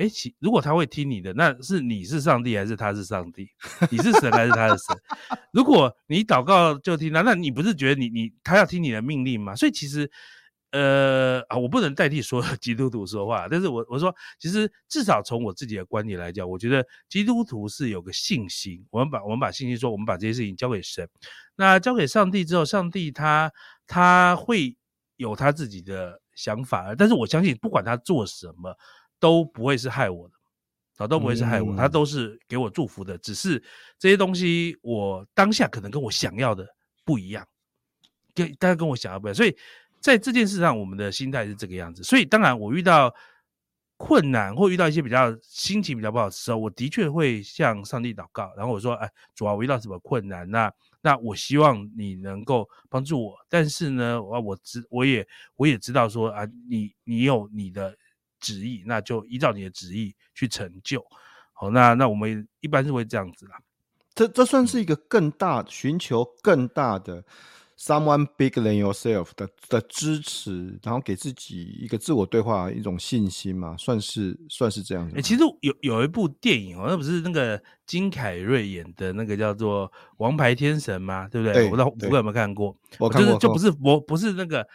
[0.00, 3.46] 哎，其如果他会听你的，那是你是上帝还是他是上帝？
[3.90, 4.96] 你是神还是他是神？
[5.52, 9.54] 如果你祷告就听他，那你不是觉得你你他要听你的命令吗？
[9.54, 10.10] 所以其实
[10.72, 21.06] 呃啊，我不能代替所有 基督徒说话，但是我我说，其实至少从我自己的观点来讲，我觉得基督徒是有个信心，我们把我们把信心说，我们把这些事情交给神，
[21.56, 23.52] 那交给上帝之后，上帝他
[23.86, 24.74] 他会
[25.16, 28.74] 有他自己的想法，但是我相信不管他做什么
[29.20, 30.34] 都不会是害我的，
[30.96, 33.62] 啊都不会是害我，他都是给我祝福的，只是
[33.98, 36.66] 这些东西我当下可能跟我想要的
[37.04, 37.46] 不一样，
[38.34, 39.56] 跟大家跟我想要不一样，所以。
[40.00, 43.14] 在这件事上，我们的心态是这个样子，所以当然我遇到
[43.98, 50.50] 困难或遇到一些比较心情比较不好的时候，我的确会向上帝祷告，然后我说：“哎，主啊，我遇到什么困难？
[50.50, 53.36] 那那我希望你能够帮助我。
[53.46, 57.94] 但是呢，我我知我也我也知道说啊，你你有你的
[58.40, 61.04] 旨意，那就依照你的旨意去成就。
[61.52, 63.60] 好，那那我们一般是会这样子啦。
[64.14, 67.24] 这这算是一个更大寻求更大的。”
[67.82, 75.14] Someone bigger than yourself 的的支持，然后给自己一个自我对话，一种信心嘛，算是算是这样子。
[75.14, 81.26] 哎、欸，其实有有一部电影哦，那不是那个金凯瑞演的那个叫做《王牌天神》吗？
[81.28, 81.54] 对不对？
[81.54, 82.76] 对，我不知道福哥有没有看过？
[82.98, 84.68] 我看过，就是就不是我不是那个，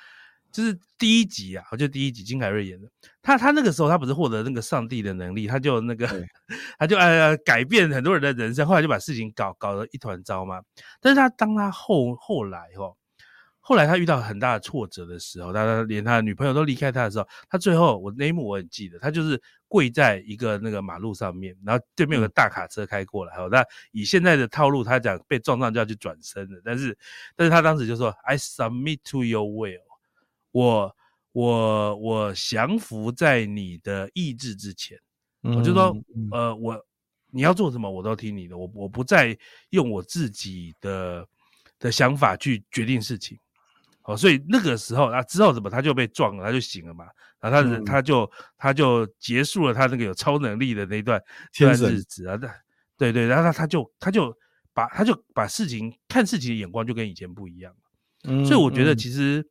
[0.55, 2.87] 就是第一集啊，就第一集金凯瑞演的。
[3.21, 6.07] 他他那个时候他不是获得那个上帝的能力，他就那个
[6.79, 10.61] 他就呃改变很多人的人生，后来就把事情搞搞得一团糟嘛。
[11.01, 12.95] 但是他当他后后来哦。
[13.67, 26.95] 后来他遇到很大的挫折的时候，他连他的女朋友都离开他的时候，他最后我那一幕我很记得，他就是跪在一个那个马路上面，然后对面有个大卡车开过来哦，那以现在的套路，他讲被撞上就要去转身了，但是
[27.35, 29.81] 但是他当时就说：“I submit to your will，
[30.55, 30.95] 我
[31.33, 34.97] 我我降服在你的意志之前。”
[35.43, 35.95] 我就说
[36.31, 36.79] ：“呃，我
[37.31, 39.37] 你要做什么我都听你的，我我不再
[39.71, 41.27] 用我自己的
[41.77, 43.37] 的想法去决定事情。”
[44.07, 47.05] 哦，所以那个时候啊，之后怎么他就被撞了，他就醒了嘛，
[47.39, 51.19] 然后他、嗯、他就他就结束了他那个有超能力的那一段
[51.59, 52.37] 那段日子啊，
[52.97, 54.31] 对对，然后他他就他就
[54.73, 57.79] 把他就把事情看事情的眼光就跟以前不一样了，
[58.31, 59.45] 嗯，所以我觉得其实、嗯、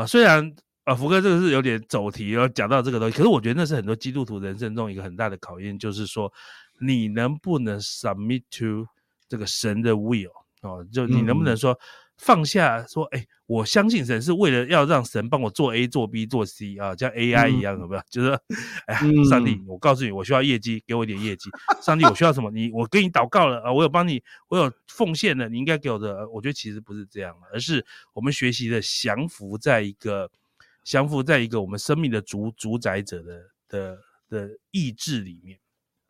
[0.00, 6.32] 啊，虽然啊福哥这个是有点走题，然后讲到这个东西，可是我觉得那是很多基督徒人生中一个很大的考验，就是说
[6.80, 8.86] 你能不能 submit to
[9.28, 10.30] 这个神的 will
[10.62, 11.72] 哦，就你能不能说。
[11.72, 11.78] 嗯
[12.20, 18.02] 放下说，哎、欸，我相信神是为了要让神帮我做 A 做 B 做 C 啊，像 AI 一样，有没有？
[18.10, 18.38] 就是，
[18.86, 21.48] 哎呀，上帝，我告诉你，我需要业绩，给我一点业绩。
[21.80, 22.50] 上帝，我需要什么？
[22.50, 26.28] 你，我给你祷告了啊，我有帮你，我有奉献了，你应该给我的。
[26.28, 30.30] 我觉得其实不是这样，而是我们学习的降服在一个
[30.84, 35.58] 降服在一个我们生命的主主宰者的的的意志里面。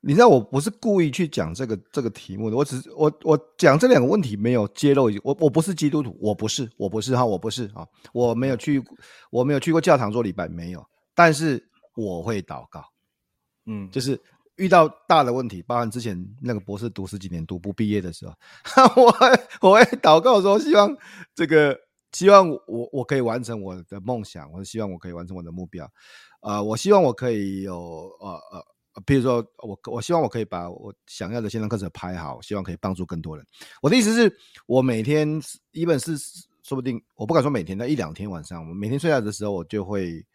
[0.02, 8.82] 你知道我不是故意去讲这个这个题目的，我只是我我讲这两个问题没有揭露，我我不是基督徒，我不是我不是哈，我不是啊，我没有去
[9.30, 10.82] 我没有去过教堂做礼拜，没有，
[11.14, 11.62] 但是
[11.94, 12.82] 我会祷告，
[13.66, 14.18] 嗯，就是
[14.56, 18.34] 遇到大的问题，包含之前那个博士读十几年读不毕业的时候，
[19.02, 19.14] 我
[19.60, 20.96] 我会祷告说，希望
[21.34, 21.78] 这个
[22.12, 25.86] 希望我我可以完成我的梦想，我希望我可以完成我的目标，
[26.40, 27.76] 呃，我希望我可以有
[28.18, 28.64] 呃呃。
[29.07, 33.46] 比如说，我我希望我可以把我想要的线上课程拍好，希望可以帮助更多人。
[33.81, 36.18] 我的意思是，我每天一本是
[36.62, 40.26] 说不定，我不敢说每天，那一两天晚上，我每天睡觉的时候，我就会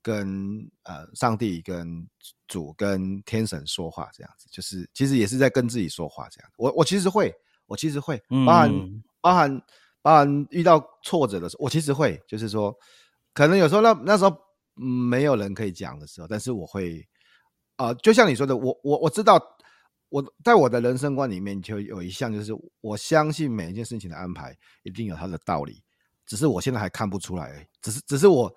[0.00, 2.08] 跟呃上帝、跟
[2.46, 6.48] 主、跟天神说话，这样子，就是其实也是在跟自己说话，这样。
[6.56, 7.34] 我我其实会，
[7.66, 9.62] 我其实会，包含、嗯、包含
[10.02, 12.72] 包含遇到挫折的时候，我其实会，就是说，
[13.32, 14.30] 可能有时候那那时候、
[14.76, 17.04] 嗯、没有人可以讲的时候，但是我会。
[17.76, 19.40] 啊、呃，就像你说的，我我我知道，
[20.08, 25.82] 我在我的人生观里面就有一项，就是我相信每一件事情的安排一定有它的道理，
[26.24, 28.54] 只是我现在还看不出来，只是只是我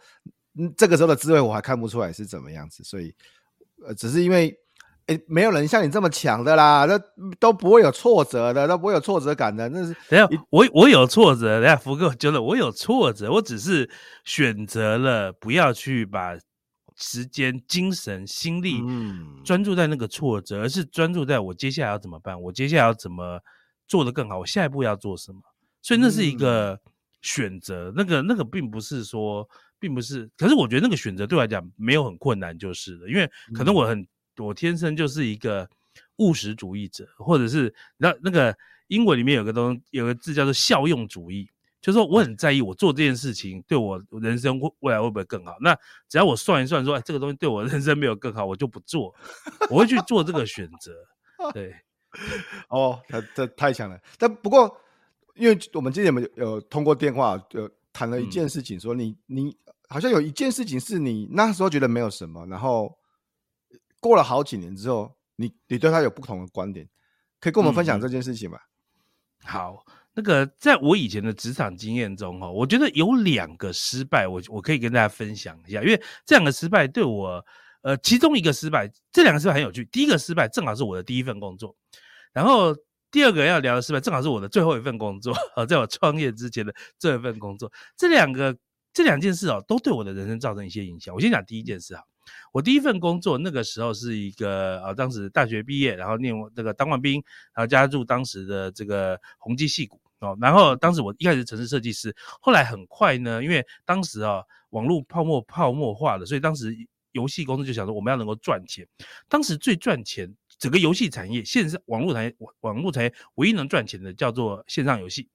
[0.60, 3.12] 嗯这个时候的滋味我还看不出来是怎么样子，所以
[3.88, 4.56] 呃，只是因为
[5.08, 7.00] 诶没有人像你这么强的啦，那
[7.40, 13.90] 都不会有挫折的，都不会有挫折感的，那是等下我我有挫折，等下福哥觉得我有挫折，我只是
[14.26, 16.38] 选择了不要去把。
[16.98, 18.82] 时间、精神、心力，
[19.46, 23.40] 专注在那个挫折，而是专注在我接下来要怎么办，我接下来要怎么
[23.88, 25.40] 做得更好，我下一步要做什么。
[25.84, 26.80] 所以那是一个
[27.22, 29.48] 选择，那个那个并不是说，
[29.80, 30.30] 并不是。
[30.36, 34.06] 可是我觉得那个选择对我来讲没有很困难，就是了，因为可能我很，
[34.38, 35.70] 我天生就是一个
[36.18, 38.58] 务实主义者，或者是那那个
[38.88, 41.48] 英文里面有个东，有个字叫做效用主义。
[41.88, 45.56] 就是说，我很在意我做这件事情对我人生未来会不会更好。
[45.62, 45.74] 那
[46.10, 49.16] 只要我算一算，说，哎，这个东西对我人生没有更好，我就不做。
[49.70, 50.92] 我会去做这个选择。
[51.54, 51.74] 对，
[52.68, 53.98] 哦，他这太强了。
[54.18, 54.70] 但不过，
[55.36, 62.94] 因为我们之前有有通过电话有谈了一件事情，说你、嗯、你好像有一件事情是你那时候觉得没有什么，然后
[64.02, 66.86] 过了好几年之后，你你对他有不同的观点，
[67.40, 68.60] 可以跟我们分享这件事情吗？
[69.46, 69.86] 嗯、好，
[70.18, 77.46] 那个在我以前的职场经验中哈，我觉得有两个失败，我我可以跟大家分享一下，因为这两个失败对我，
[77.84, 79.86] 呃，其中一个失败，这两个失败很有趣。
[79.86, 81.76] 第一个失败正好是我的第一份工作，
[82.34, 82.76] 然后。
[83.10, 87.72] 第二个要聊的失败，正好是我的最后一份工作呃， 在我创业之前的最后一份工作。
[87.96, 88.56] 这两个
[88.94, 91.16] 这两件事哦，都对我的人生造成一些影响。
[91.16, 92.04] 我先讲第一件事啊，
[92.52, 100.38] 我第一份工作那个时候是一个啊，当时大学毕业，然后念这个当完兵，然后加入当时的这个宏基戏谷哦。
[100.42, 106.76] 然后当时我一开始城市设计师，后来很快呢，因为当时啊网络泡沫泡沫化了，所以当时
[107.12, 108.88] 游戏公司就想说我们要能够赚钱。
[109.28, 110.34] 当时最赚钱。
[110.60, 115.30] 整个游戏产业，线上网络产业，网网络产业唯一能赚钱的叫做线上游戏，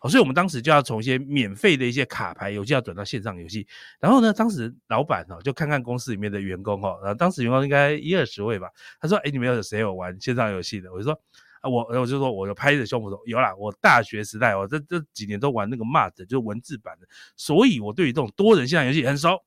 [0.00, 3.64] 好，所以我们当时就要从一些免费的一些卡牌游戏要转到线上游戏。
[4.00, 8.68] 然后呢，当时老板哦，就看看公司里面的员工哦，然后当时员工应该一二十位吧。
[9.00, 11.16] 他说：“哎，你们有谁有玩线上游戏的？”我就说
[11.60, 19.38] ：“啊，我我就说，我就拍着胸脯说有啦，我大学时代我这这几年都玩那个 MUD，就是文字版的，所以我对于这种多人线上游戏很熟。”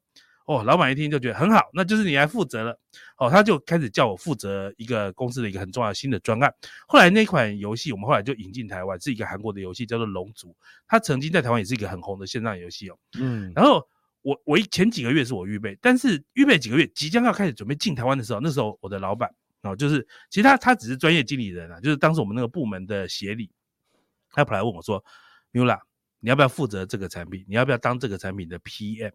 [0.50, 2.76] 哦，老板一听就觉得很好，那就是你来负责了。
[3.20, 6.52] 哦，他就开始叫我负责一个公司的一个很重要的新的专案。
[6.88, 10.48] 后来那款游戏，我们后来就引进台湾，是一个韩国的游戏，叫做《龙族》。
[10.88, 12.98] 它曾经在台湾也是一个很红的线上游戏哦。
[13.20, 13.88] 嗯，然后
[14.24, 19.30] 我我前几个月是我预备，但是预备几个月，即将要开始准备进台湾的时候，那时候我的老板
[19.62, 23.52] 哦，就是其实他他只是专业经理人啊，就是当时我们那个部门的协理，
[24.32, 25.04] 他跑来问我说
[25.52, 25.80] ：“Miula，
[26.20, 27.46] 你要不要负责这个产品？
[27.48, 29.12] 你要不要当这个产品的 PM？”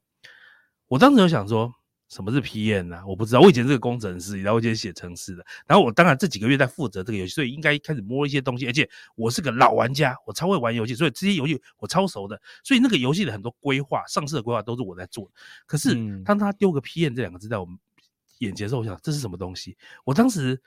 [0.86, 1.72] 我当时就想说，
[2.10, 3.02] 什么是 PM 呢？
[3.06, 5.44] 我不知道，我以前是个工程师，然后我以前写程式的。
[5.66, 8.66] 然后我当然这几个月在负责这个游戏，所以应该开始摸一些东西。
[8.66, 12.38] 而且我是个老玩家，我超会玩游戏，所以这些游戏我超熟的。
[12.62, 15.30] 所以那个游戏的很多规划、上市的规划都是我在做的。
[15.66, 17.78] 可是当他丢个 PM 这两个字在我们
[18.38, 19.76] 眼前的时候，我想这是什么东西？
[20.04, 20.60] 我当时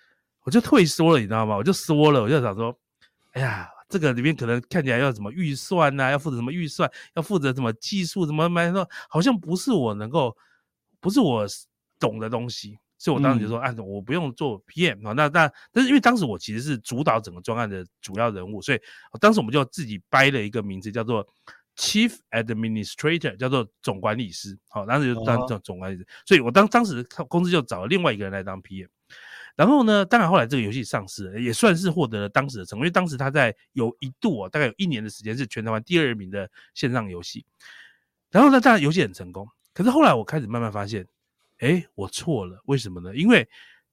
[0.44, 1.56] 我就退缩了，你知道吗？
[1.56, 2.78] 我就缩了，我就想说，
[3.32, 3.70] 哎呀。
[3.90, 10.36] 这个里面可能看起来要什么预算呐、啊，要负责什么预算，要负责什么技术，什么买说好像不是我能够，
[11.00, 11.46] 不是我
[11.98, 18.82] 懂的东西，所以我当时就说，啊，我不用做 PM 啊，那那但是因为当时我其实是主导整个专案的主要人物，所以
[19.22, 21.26] 当时我们就自己掰了一个名字叫做
[21.78, 28.88] Chief Administrator，叫做总管理师，好，当时就当总总管理师，所以我当当时公司就找了另外一个人来当 PM。
[29.56, 37.46] 然后呢，当然后来这个游戏上市了，也算是获得了当时的成功，因为当时他在有一度哦，大概有一年的时间是全台湾第二名的线上游戏。
[38.30, 41.08] 然后呢，当然游戏很成功，可是后来我开始慢慢发现，
[41.60, 43.16] 哎，我错了，为什么呢？
[43.16, 43.48] 因为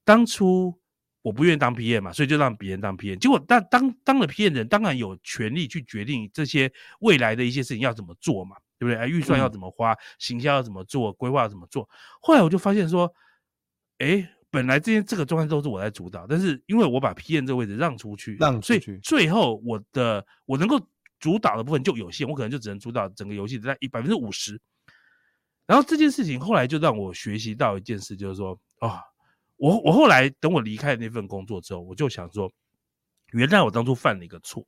[0.04, 0.78] 当初
[1.24, 3.16] 我不愿意当 PM 嘛，所以就让别人当 PM。
[3.16, 8.96] 结果当当当了 PM 人，当然有权利去决定这些未来的一些事情要怎么做嘛，对不对？
[8.96, 11.88] 哎，预算要怎么花，行销要怎么做，规划要怎么做。
[12.20, 13.12] 后来我就发现说，
[13.98, 14.30] 哎。
[14.50, 20.80] 本来这些这个状态都是我在主导，但是因为我把 PM 这个位置让出去，让出去，所以最后我的我能够
[21.18, 24.60] 主导的部分就有限，我可能就只能主导整个游戏在一百分之五十。
[25.66, 28.96] 然后这件事情后来就让我学习到一件事，就是说，哦，
[29.56, 32.50] 我我后来等我离开那份工作之后，我就想说，
[33.32, 34.66] 原来我当初犯了一个错，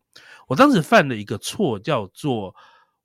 [0.49, 2.55] 我当时犯了一个错，叫做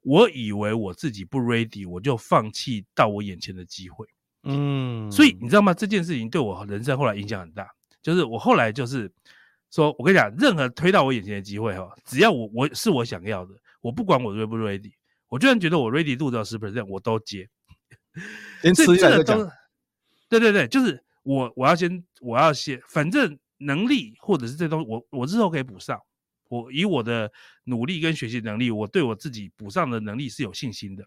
[0.01, 4.07] 我以为我自己不 ready，我就放弃到我眼前的机会。
[4.43, 5.73] 嗯，所以你知道吗？
[5.73, 7.67] 这件事情对我人生后来影响很大。
[8.01, 9.11] 就是我后来就是
[9.69, 14.91] 说，我跟你讲，任何推到我眼前的机会哈，只要我我是我想要的，我不管我 ready 不 ready，
[15.27, 17.47] 我居然觉得我 ready 度到十 percent，我都接。
[18.63, 19.47] 连吃一个都，
[20.27, 25.99] 对对对，就是我我要先我要先，反正能力或者是这东西，我我日后可以补上。
[26.49, 27.31] 我以我的
[27.63, 31.05] 努力跟学习能力，我对我自己补上的能力是有信心的。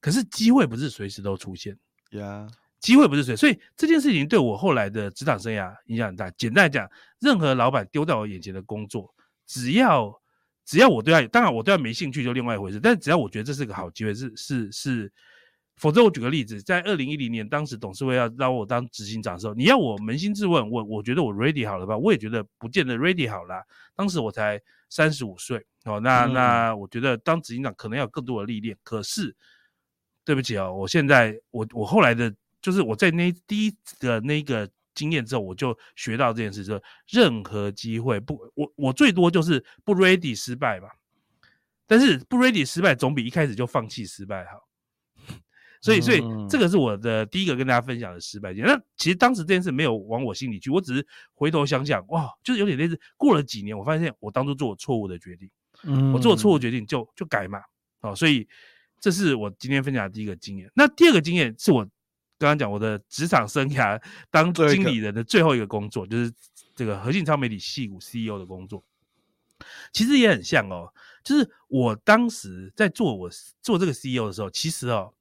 [0.00, 1.76] 可是机会不是随时都出现，
[2.10, 2.46] 呀。
[2.78, 6.30] 机会不是随，所以这件事情对我后来的职场生涯影响很大。
[6.32, 6.88] 简单来讲，
[7.18, 9.12] 任何老板丢在我眼前的工作，
[9.46, 10.14] 只要
[10.64, 12.78] 只要我对他，当然我对他没兴趣就另外一回事。
[12.78, 15.12] 但只要我觉得这是个好机会，是是是，
[15.76, 21.96] 否则我举个例子，在二零一零年，当时董事会要让我当执行长的时候，你要我扪心自问，我我觉得我 ready 好了吧？
[21.96, 23.62] 我也觉得不见得 ready 好了。
[23.94, 28.76] 当时我才三十五岁哦，那那我觉得当执行长可能要有更多的历练。
[28.82, 29.34] 可是
[30.24, 32.34] 对不起哦，我现在我我后来的。
[32.62, 40.88] 就是我在那第一的那个经验之后，我就学到这件事，就是任何机会不，我我最多就是不 ready 失败吧，
[41.86, 44.66] 但是不 ready 失败总比一开始就放弃失败好。
[45.80, 48.66] 所以，所以这个是我的第一个跟大家分享的失败经验。
[48.66, 53.00] 那其实当时这件事没有往我心里去，我只是回头想想，哇，就是有点类似。
[53.16, 55.50] 过了几年，我发现我当初做错误的决定，
[55.84, 57.60] 嗯我做错误决定就就改嘛，
[58.00, 58.48] 好，所以。
[58.98, 60.68] 这是我今天分享的第一个经验。
[60.74, 61.84] 那第二个经验是我
[62.38, 64.02] 刚刚讲我的职场生涯
[64.32, 66.32] 当经理人的最后一个工作，就是
[66.74, 68.82] 这个和信超媒体系股 CEO 的工作。
[69.92, 70.90] 其实也很像哦，
[71.22, 75.12] 就是我当时在做我做这个 CEO 的时候，其实哦，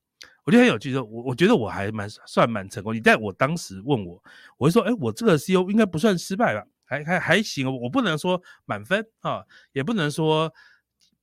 [0.45, 2.93] 我觉得很有趣，说我我觉得我还蛮算蛮成功。
[2.95, 4.21] 你在我当时问我，
[4.57, 6.63] 我会说，哎，我这个 CEO 应该不算失败吧？
[6.85, 9.43] 还还还行，我不能说满分啊，
[9.73, 10.51] 也不能说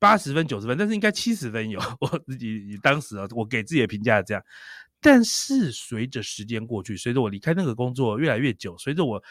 [0.00, 1.80] 八十分九十分，但是应该七十分有。
[2.00, 4.42] 我自己当时啊，我给自己的评价是这样。
[5.00, 9.22] 但是随着时间过去，随着我离开那个工作越来越久，随着我。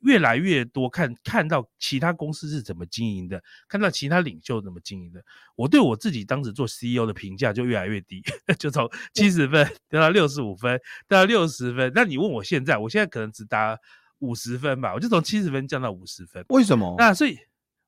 [0.00, 5.20] 越来越多看看到其他公司是怎么经营的，看到其他领袖怎么经营的，
[5.56, 8.22] 我对我自己当时做 CEO 的评价就越来越低，
[8.58, 11.90] 就从七十分掉到六十五分，掉到六十分。
[11.94, 13.76] 那你问我现在，我现在可能只打
[14.20, 16.44] 五十分吧，我就从七十分降到五十分。
[16.50, 16.94] 为什么？
[16.96, 17.36] 那所以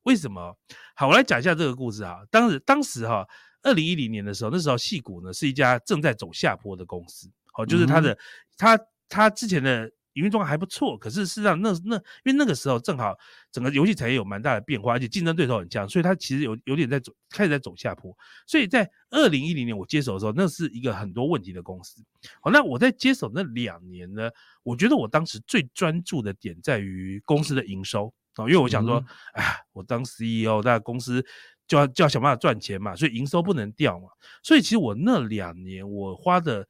[0.02, 0.58] 为什么？
[0.96, 2.24] 好，我来讲一下这个故事哈。
[2.28, 3.24] 当时当时哈，
[3.62, 8.18] 二零一零年的时候，那时候戏谷呢是一家正在走下坡的公司，好，就是他的
[8.58, 8.76] 他
[9.08, 9.88] 他之前的。
[10.14, 13.16] 营运状况还不错，可是事实上那那因为那个时候正好
[13.52, 18.12] 整个游戏产业有蛮大的变化，而且竞争对手很强，所以它其实有有点在走，开始在走下坡。
[18.46, 22.02] 所以在二零一零年我接手的时候，那是一个很多问题的公司。
[22.40, 24.28] 好，那我在接手那两年呢，
[24.62, 29.04] 我觉得我当时最专注的点在于公司的营收啊，因为我想说，
[29.34, 31.24] 哎、嗯，我当 CEO，那公司
[31.68, 34.08] 就要就要想办法赚钱嘛，所以营收不能掉嘛。
[34.42, 36.66] 所以其实我那两年我花的。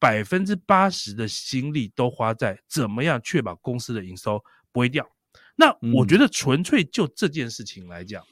[0.00, 4.42] 百分之八十的心力都花在怎么样确保公司的营收
[4.72, 5.08] 不会掉。
[5.54, 8.24] 那我觉得纯粹就这件事情来讲，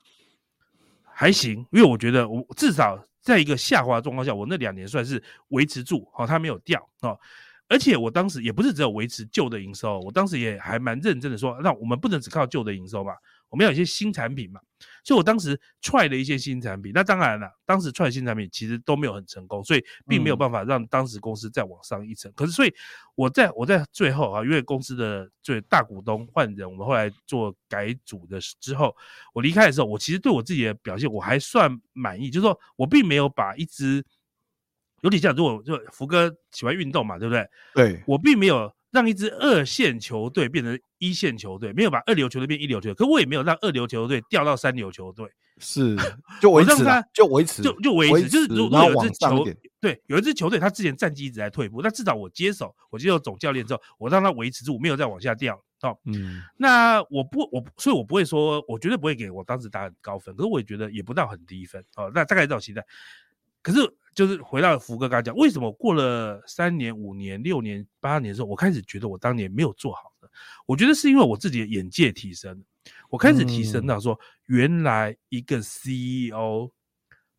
[1.05, 7.15] 还行，因为我觉得我至少在一个下滑状况下，我那两年算是维持住，好，它没有掉，啊。
[7.69, 13.13] 而且我当时也不是只有维持旧的营收，我当时也还蛮认真的说，那我们不能只靠旧的营收嘛。
[13.51, 14.61] 我们要有一些新产品嘛，
[15.03, 16.93] 所以我当时踹了一些新产品。
[16.95, 22.31] 那当然了，当时踹新产品其实都没有很成功，所以并没有办法让当时公司再往上一层。
[22.37, 22.75] 可是，所以
[23.15, 28.95] 我在我在最后啊，因为公司的最大股东换人，我们后来做改组的之后，
[29.33, 34.05] 我离开的时候，我其实对我自己的表现我还算满意，就是说我并没有把一支
[35.01, 37.49] 有点像，如果就福哥喜欢运动嘛，对不对？
[37.75, 38.71] 对，我并没有。
[38.99, 45.97] 让一支二线球队变成一线球队，没有把二流球队变一流球队，可我也没有让二流球队掉到三流球队，是
[46.43, 46.75] 就维持，
[47.15, 49.47] 就维持，就就维持，就是如果有一支球
[49.81, 55.55] 对，有一支球队，他之前战绩一直在退步，那至少我接手，我接手总教练之后，我让他维持住，没有再往下掉。
[55.83, 61.81] 哦，嗯，那我不，我所以，我不会说，我绝对不会给我当时打很高分，可是我也觉得也不到很低分。
[61.95, 62.85] 哦，那大概这种期待，
[63.63, 63.79] 可是。
[64.19, 70.29] 就是回到福哥刚才讲，为什么过了三年、五年、六年、八年之后，我开始觉得我当年没有做好的？
[70.67, 72.65] 我觉得是因为我自己的眼界提升，
[73.11, 76.69] 我开始提升到说，原来一个 CEO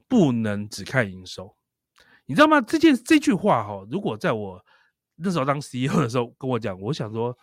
[0.07, 1.53] 不能只看营收，
[2.25, 2.61] 你知道吗？
[2.61, 4.65] 这件这句话哈，如果在我
[5.17, 7.37] 那时候当 CEO 的时候跟我讲，我想说，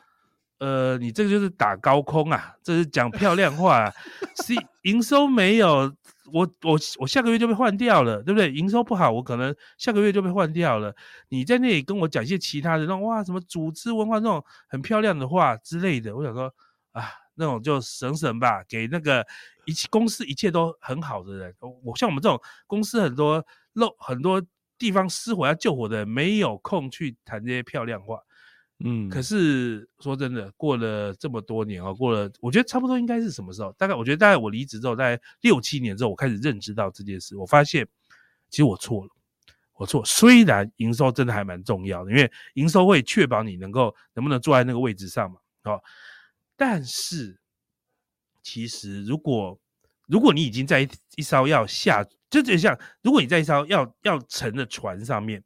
[0.61, 3.93] 呃，你这个就是打高空啊，这是讲漂亮话啊
[4.37, 5.95] ，C 营收没有。
[6.33, 8.51] 我我我下个月就被换掉了，对不对？
[8.53, 10.95] 营收不好，我可能下个月就被换掉了。
[11.29, 16.53] 你在那里跟我讲一些其他的那种哇，什么组织文化那种很漂亮的话之类的，我想说
[16.93, 17.05] 啊，
[17.35, 19.27] 那种就省省吧，给那个
[19.67, 21.55] 一切公司一切都很好的人。
[21.85, 24.43] 我像我们这种公司很多漏很多
[24.79, 28.19] 地方失火要救火的，没有空去谈这些漂亮话。
[28.85, 33.73] 嗯，可是说真的，过了这么多年啊，过了，我觉得差不多应该是什么时候？
[33.79, 37.35] 大概我觉得大概我离职之后，大概六七年之后，我开始认知到这件事。
[37.39, 37.89] 我发现，
[38.51, 39.11] 其实我错了，
[39.77, 40.05] 我错。
[40.05, 45.83] 虽然营收真的还蛮重要的，因为营收会确保你能够能不能坐在那个位置上嘛，哦。
[46.55, 47.39] 但是，
[48.43, 49.59] 其实如果
[50.07, 55.43] 如果你已经在一一艘要下，就就像如果你在一艘要要沉的船上面。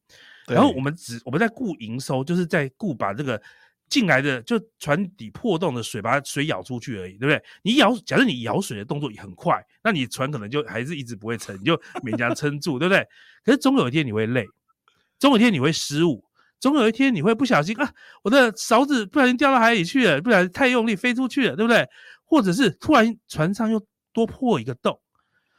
[0.54, 3.40] 然后我们只我们在顾营收，就是在顾把这个
[3.88, 7.42] 进来的就船底破洞的水，把水舀出去而已，对不对？
[7.62, 13.04] 你舀，假设你舀水的动作也很快，那你船可能就还是一直不会沉，你就勉强撑住，对不对？
[13.44, 14.44] 可是总有一天你会累，
[15.18, 16.24] 总有一天你会失误，
[16.60, 17.92] 总有一天你会不小心啊，
[18.22, 21.88] 我的勺子不小心掉到海里去了，不小心太用力飞出去了，对不对？
[22.24, 25.00] 或者是突然船上又多破一个洞，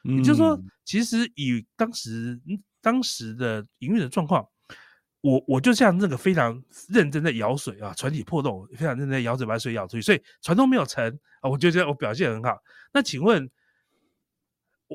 [0.04, 2.39] 也就是说，其实以当时
[2.82, 4.48] 当时的营运的状况。
[5.22, 12.58] 我我就像那个非常认真的舀水啊，船体破洞，非常认真在舀水把水舀出去，所以船都没有沉啊，我就觉得我表现很好。
[12.92, 13.50] 那请问，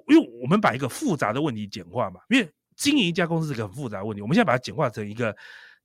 [0.09, 5.35] 因为我们把一个复杂的问题简化嘛，因为经营一家公司是个很复杂的问题，我们现在把它简化成一个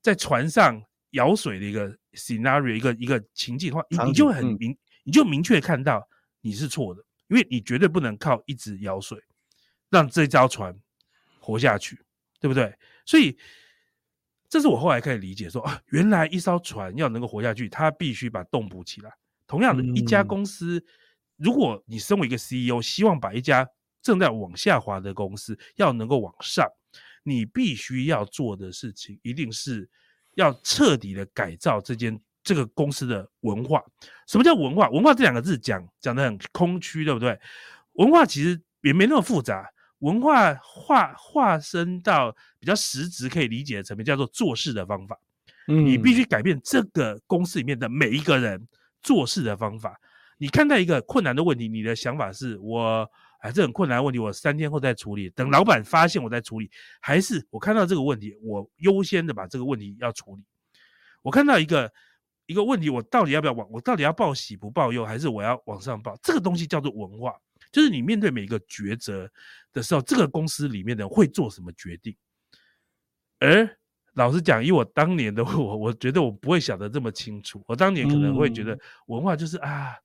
[0.01, 0.81] 在船上
[1.11, 6.07] 舀水的一个 scenario，一个一个情境的话，你你就会很明，你就明确看到
[6.41, 9.21] 你是错的，因为你绝对不能靠一直舀水
[9.89, 10.75] 让这艘船
[11.39, 11.99] 活下去。
[12.41, 12.75] 对不对？
[13.05, 13.37] 所以
[14.51, 19.09] 这是我后来可以理解说啊，原来一艘船要能够活下去，它必须把洞补起来。
[19.47, 20.83] 同样的一家公司，嗯、
[21.37, 23.65] 如果你身为一个 CEO，希望把一家
[24.01, 26.67] 正在往下滑的公司要能够往上，
[27.23, 29.89] 你必须要做的事情，一定是
[30.35, 33.81] 要彻底的改造这间这个公司的文化。
[34.27, 34.89] 什么叫文化？
[34.89, 37.39] 文化这两个字讲讲的很空虚，对不对？
[37.93, 39.71] 文化其实也没那么复杂。
[40.01, 45.19] 文化化化身到比较实质可以理解的层面，叫做做事的方法。
[45.67, 48.67] 嗯，你必须改变这个公司里面的每一个人
[49.01, 49.99] 做事的方法。
[50.37, 53.07] 你看待一个困难的问题，你的想法是我
[53.41, 60.43] 哎，这很困难的问题，我三天后再处理，等老板发现我再处理，还是我看到这个问题，我优先的把这个问题要处理。
[61.21, 61.91] 我看到一个
[62.47, 66.17] 一个问题，我到底要不要往，我到底要报喜不报忧，还是我要往上报？
[66.23, 67.35] 这个东西叫做文化。
[67.71, 69.29] 就是你面对每一个抉择
[69.71, 72.15] 的时候，这个公司里面的人会做什么决定？
[73.39, 73.77] 而
[74.13, 77.63] 老实讲，以我当年的 我，我觉得我不会想得这么清楚。
[77.67, 79.95] 我当年可能会觉得文化就是啊，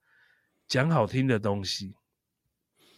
[0.68, 1.94] 讲好听的东西。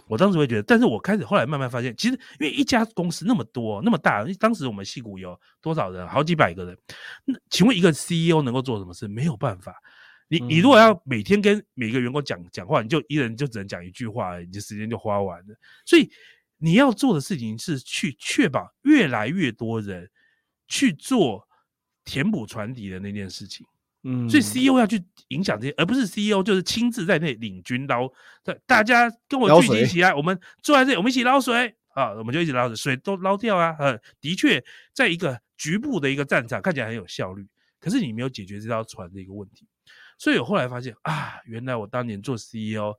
[0.06, 6.08] 我当时会觉得，但是我开始后来慢慢发现，其实因为一家公司那么多那么大，当时我们戏谷有多少人？
[6.08, 6.78] 好几百个人。
[7.26, 9.06] 那请问一个 CEO 能够做什么事？
[9.06, 9.82] 没有办法。
[10.28, 15.56] 你你如果要每天跟每个员工讲讲话，你就一人就只能讲一句话，你的时间就花完了。
[15.86, 16.10] 所以
[16.58, 20.10] 你要做的事情是去确保越来越多人
[20.66, 21.48] 去做
[22.04, 23.66] 填补船底的那件事情。
[24.04, 28.08] 嗯，所以 CEO 要去影响这些，而不是 CEO 就是亲自在那领军捞。
[28.44, 33.74] 对，大家跟我聚集起来，我们坐在这里，我们一起捞水啊，我们就一起捞水，水都捞掉啊。
[33.78, 37.44] 呃，的确，在一个局部的一个战场看起来很有效率，
[37.80, 39.66] 可是你没有解决这条船的一个问题。
[40.18, 42.92] 所以我后来发现啊，原来我当年做 CEO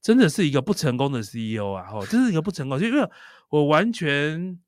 [0.00, 1.90] 真的是一个不成功的 CEO 啊！
[1.92, 3.06] 哦，真是一个不成功，就因为
[3.48, 4.58] 我完全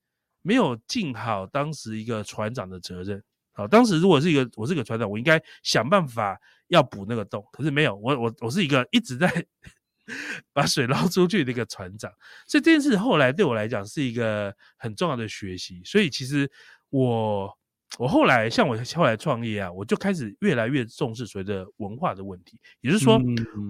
[0.43, 3.23] 没有尽好当时一个船长的责任。
[3.53, 6.39] 好，当时如果是一个我是一个船长，我应该想办法
[6.69, 9.47] 要补那个洞，可是没有，我我我是一个一直在
[10.53, 12.11] 把水捞出去的一个船长。
[12.47, 15.81] 所以这件事后来对我来讲是一个很重要的学习。
[15.85, 16.51] 所以其实
[16.91, 17.57] 我。
[17.99, 22.59] 我后来像我后来创业啊，我就开始越来越重视所谓的文化的问题。
[22.81, 23.21] 也就是说，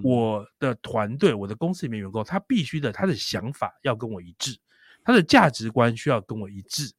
[0.04, 4.56] 我的团队、我的公司里面员工，他必须的他的想法要跟我一致，
[5.02, 6.92] 他的价值观需要跟我一致。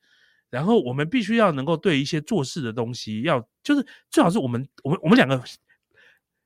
[0.50, 5.42] 然后我们必须要能够对一些做事的东西，要就是最好是我们我们我们两个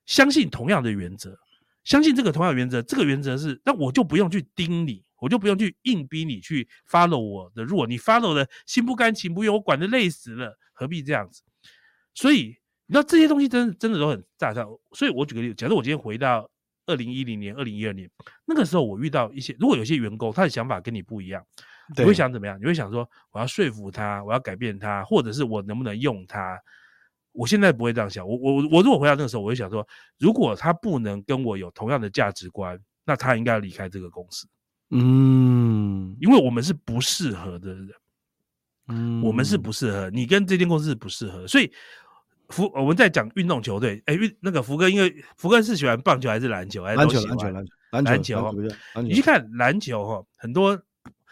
[0.05, 1.35] 相信同样的原则，
[1.83, 5.03] 相信这个同样的原则，这个原则是，那我就不用去盯你。
[5.19, 11.43] 我就不用去硬逼你去 follow 我的，如果你 follow 的心不甘情不愿，我管得累死了，何必这样子？
[12.13, 14.65] 所以你知道这些东西真的真的都很炸炸。
[14.93, 16.49] 所以我举个例子，假如我今天回到
[16.85, 18.09] 二零一零年、二零一二年，
[18.45, 21.45] 那个时候我遇到一些，如果有些员工他的想法跟你不一样，
[21.97, 22.59] 你会想怎么样？
[22.59, 26.59] 你会想说我要说服他，我要改变他，或者是我能不能用他？
[27.33, 28.27] 我现在不会这样想。
[28.27, 29.87] 我我我如果回到那个时候，我会想说，
[30.17, 34.47] 如果他不能跟我有同样的价值观，那他应该要离开这个公司。
[34.89, 37.89] 嗯，因为我们是不适合的人，
[38.87, 41.69] 嗯，我们是不适合，你跟这间公司是不适合，所以
[42.49, 46.83] 福我们在讲运动球队，哎，运那个福哥，因为福哥是喜欢棒球还是篮球？
[46.83, 47.45] 还是都喜欢篮球？
[47.91, 49.01] 篮球，篮球，篮球。
[49.01, 50.81] 你去看篮球哈，很多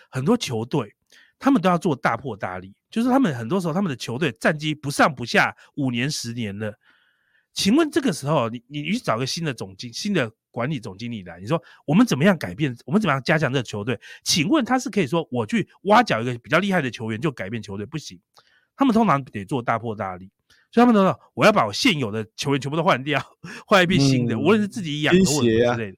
[0.09, 0.93] 很多球队，
[1.39, 6.73] 他们都要做大破大立，就是他们很多时候他们的球队战绩不上不下五年十年了。
[7.55, 10.31] 请问这个时候，你你去找个新的总经新的。
[10.55, 12.73] 管理总经理来，你说我们怎么样改变？
[12.85, 13.99] 我们怎么样加强这个球队？
[14.23, 17.85] 请问他是可以说我去挖角一个比较厉害的球员就改变球队？
[17.85, 18.17] 不行，
[18.77, 20.31] 他们通常得做大破大立，
[20.71, 23.21] 所以他们都说我要把我现有的球员全部都换掉，
[23.67, 25.97] 换一批新的，嗯、无论是自己养的或者之类的。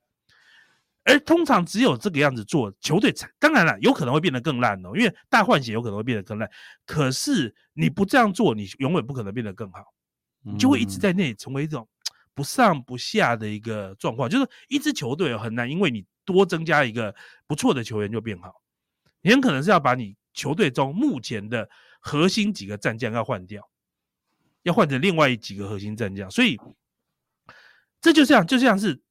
[1.04, 6.50] 而通常只有这个样子做，球队才当然了，有可能会变得更烂哦，因为大换血有可能会变得更烂。
[6.84, 9.84] 可是你不这样做，你永远不可能变得更好，
[10.48, 11.88] 你就会一直在那里成为一种。
[12.34, 17.16] 不上不下的一个状况，就是一支球队很难，因为你多增加一个
[17.48, 18.62] 不错的球员就变好。
[19.22, 21.68] 你很可能是要把你球队中目前的
[22.00, 23.68] 核心几个战将要换掉，
[24.62, 26.30] 要换成另外几个核心战将。
[26.30, 26.56] 所以
[28.00, 29.02] 这就像就像是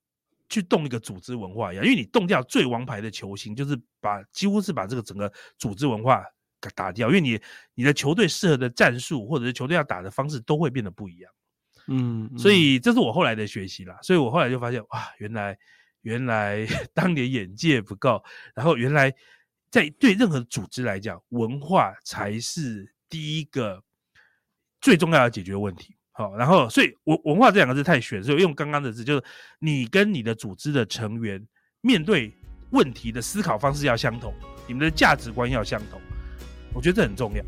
[0.48, 6.35] 去动一个组织文化一样，因为你动掉最王牌的球星，就是把几乎是把这个整个组织文化给
[6.74, 7.40] 打掉，因为你
[7.74, 11.32] 你的球队适合的战术或者是球队要打的方式都会变得不一样。
[11.88, 13.96] 嗯，所以这是我后来的学习啦。
[14.02, 15.56] 所以我后来就发现，哇，原来
[16.02, 18.22] 原来 当年眼界不够，
[18.54, 19.14] 然后原来
[19.70, 23.82] 在对任何组织来讲，文化才是第一个
[24.80, 25.94] 最重要的解决问题。
[26.10, 29.22] 好，然后所以文文化这两个字太玄，所以用刚刚的字，就是
[29.60, 31.46] 你跟你的组织的成员
[31.82, 32.34] 面对
[32.70, 34.34] 问题的思考方式要相同，
[34.66, 36.00] 你们的价值观要相同。
[36.76, 37.42] 我觉得这很重要。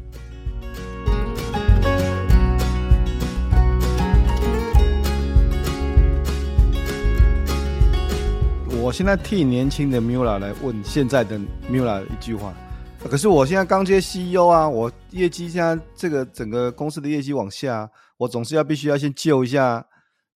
[8.81, 11.39] 我现在替年轻的 Mula 来问现在的
[11.71, 12.55] Mula 一句话。
[13.05, 19.85] 可是我现在刚接 CEO 啊，我业绩现在这个整个公司的业绩往下，我总是要必须要先救一下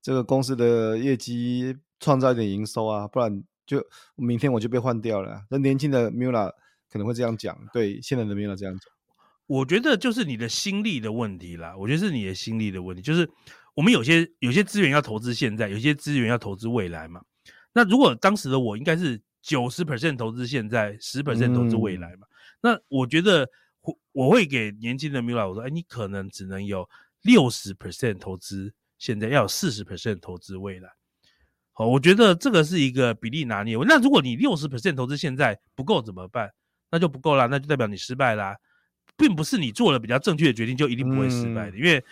[0.03, 3.83] 这个公司的业绩，创造一点营收啊，不然就
[4.17, 5.41] 明天我就被换掉了。
[5.49, 6.53] 那年轻的 Mula
[6.93, 8.83] 可能会这样讲，对现在的 Mula 这样讲。
[9.47, 11.75] 我觉得就是你的心力的问题啦。
[11.77, 13.29] 我觉得是你的心力的问题，就是
[13.75, 17.23] 我们有些有些资源要投资现在，有些资源要投资未来嘛。
[17.73, 22.27] 那如果当时的我应该是九十 percent 投资现在，十 percent 投资未来嘛。
[22.27, 22.29] 嗯
[22.65, 23.49] 那我觉得
[23.81, 26.89] 我我会给年轻的 Mula 我说，哎，你可能只能有
[27.23, 30.89] 六十 percent 投资，现在要有四十 percent 投资未来。
[31.73, 33.77] 好，我觉得这个是一个比例拿捏。
[33.85, 36.53] 那如果你六十 percent 投资现在不够怎么办？
[36.93, 38.57] 那就不够啦，那就代表你失败啦，
[39.17, 41.77] 并不是你做了比较正确的决定就一定不会失败的。
[41.77, 42.05] 因为，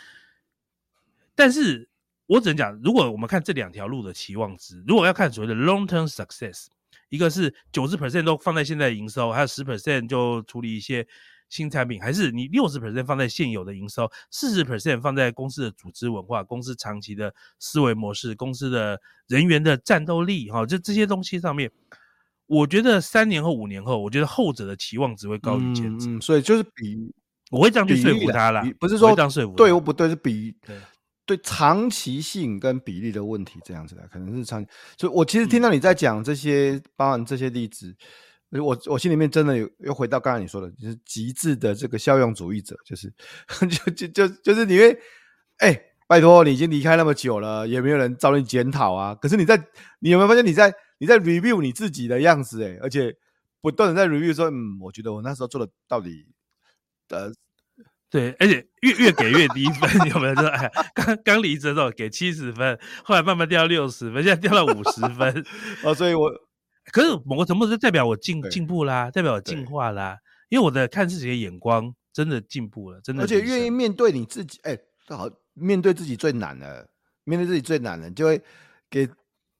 [1.36, 1.88] 但是
[2.26, 6.66] 我只能讲，如果我们看这两条路的期望值，如果要看所谓的 long term success。
[7.08, 11.04] 一个是九十 percent 都放在现在营收，还有十 percent 就处理一些
[11.48, 21.68] 新产品，还是你六十 percent 放在现有的营收，四十 percent 放在公司的组织文化、公司长期的思维模式、公司的人员的战斗力，哈，就这些东西上面，
[22.50, 26.10] 我觉得三年后、五年后，我觉得后者的期望值会高于前者。
[26.10, 26.96] 嗯，所以就是比，
[27.50, 30.76] 我会这样去说服他啦，不是说这样说服对或不对，是比对。
[31.26, 34.66] 对长期性跟比例的问题，这样子的可能是长。
[34.98, 37.94] 所以我其实听到你在讲这些，包含这些例子，
[38.50, 43.12] 我我心里面真的有又回到刚才你说的，就是极致的这个效用主义者，就是
[43.86, 44.98] 就就就就是你会，
[45.58, 49.14] 哎，拜托，你已经离开那么久了，也没有人找你检讨啊。
[49.14, 49.56] 可是你在，
[50.00, 52.62] 你有没有发现你在你在 review 你自己的样子？
[52.62, 53.16] 哎，而且
[53.60, 56.28] 不断的在 review 说，嗯，我觉得我那时候做的到底，
[57.08, 57.32] 呃。
[58.12, 60.34] 对，而且越越给越低分， 有没有？
[60.34, 65.46] 说哎，刚刚离职的时候给七十分，后来慢慢掉到六十分，现在掉到五十分。
[65.84, 66.28] 哦，所以我
[66.92, 73.22] 可是某个程度是代表我进进步啦，代表我进化啦，因为我的看自己的眼光真的进步了，真的。
[73.22, 74.76] 而且愿意面对你自己，哎，
[75.06, 76.90] 好，面对自己最难的，
[77.22, 78.42] 面对自己最难的，就会
[78.90, 79.08] 给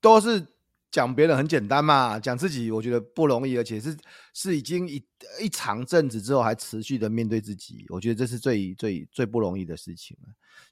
[0.00, 0.44] 都是。
[0.90, 3.96] 讲别人很简单嘛，讲自己我觉得不容易，而且是
[4.34, 5.00] 是已经一
[5.40, 10.16] 一长阵子之后还持续的面对自己，我觉得这是最最最不容易的事情。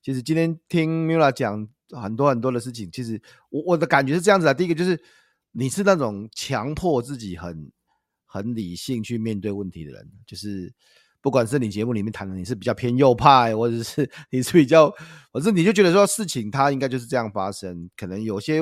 [0.02, 4.52] 其实今天听 Mula 讲很多很多的事情，其实我我的感觉是这样子的。
[4.52, 5.00] 第一个就是
[5.52, 7.70] 你是那种强迫自己很
[8.26, 10.72] 很理性去面对问题的人，就是
[11.20, 14.92] 不管是你节目里面谈的你是比较偏右派，或者是 你是比较，
[15.32, 18.60] 或者你就觉得说事情它应该就是这样发生，可能有些。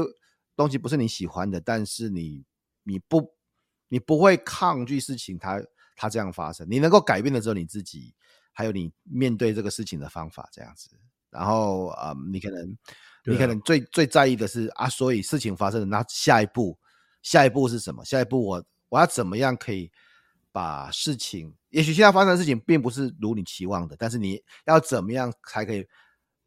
[0.57, 2.45] 东西不是你喜欢的，但是你
[2.83, 3.35] 你不
[3.89, 8.15] 你不会抗拒事情它，它它这样发生，你能够改变的只有你自己，
[8.53, 10.91] 还有你面对这个事情的方法这样子。
[11.31, 12.79] 然后啊、嗯，你可能
[13.25, 16.79] 你可能最最在意的是啊，所以事情发生了，那下一步
[17.23, 18.05] 下一步是什么？
[18.05, 19.93] 下一步我我要怎么样可以
[20.53, 21.55] 把事情？
[21.69, 25.87] 也许现在发生的事情并不是如你期望的，但是你要怎么样才可以？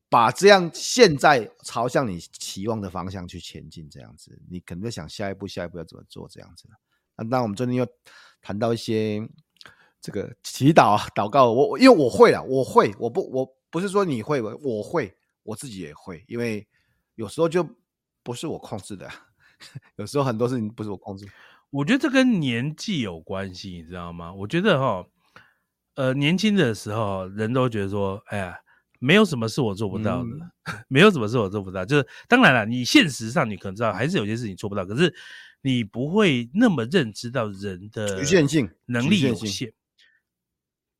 [0.10, 6.68] 把这样现在朝向你期望的方向去前进，这样子，你可能在想下一步，下一步要怎么做，这样子。
[7.30, 7.88] 那，我们最近又
[8.42, 9.22] 谈到一些
[10.02, 11.52] 这个祈祷啊、祷告。
[11.52, 16.24] 我因为我会了，我会，我不，我不是说你会，我会，我自己也会。
[16.28, 16.68] 因为
[17.14, 17.64] 有时候就
[18.24, 19.08] 不是我控制的，
[19.98, 21.30] 有时候很多事情不是我控制。
[21.70, 24.34] 我觉得这跟年纪有关系，你知道吗？
[24.34, 25.06] 我觉得哈，
[25.94, 28.60] 呃，年轻的时候人都觉得说，哎呀。
[29.00, 30.52] 没有什么是我做不到的，嗯、
[30.90, 31.84] 没有什么是我做不到。
[31.86, 34.86] 就是当然了，你现实上你可能知道，还是有些事情做不到。
[34.86, 35.14] 可是
[35.62, 39.72] 你不会那么认知到人的局限性、能力有限。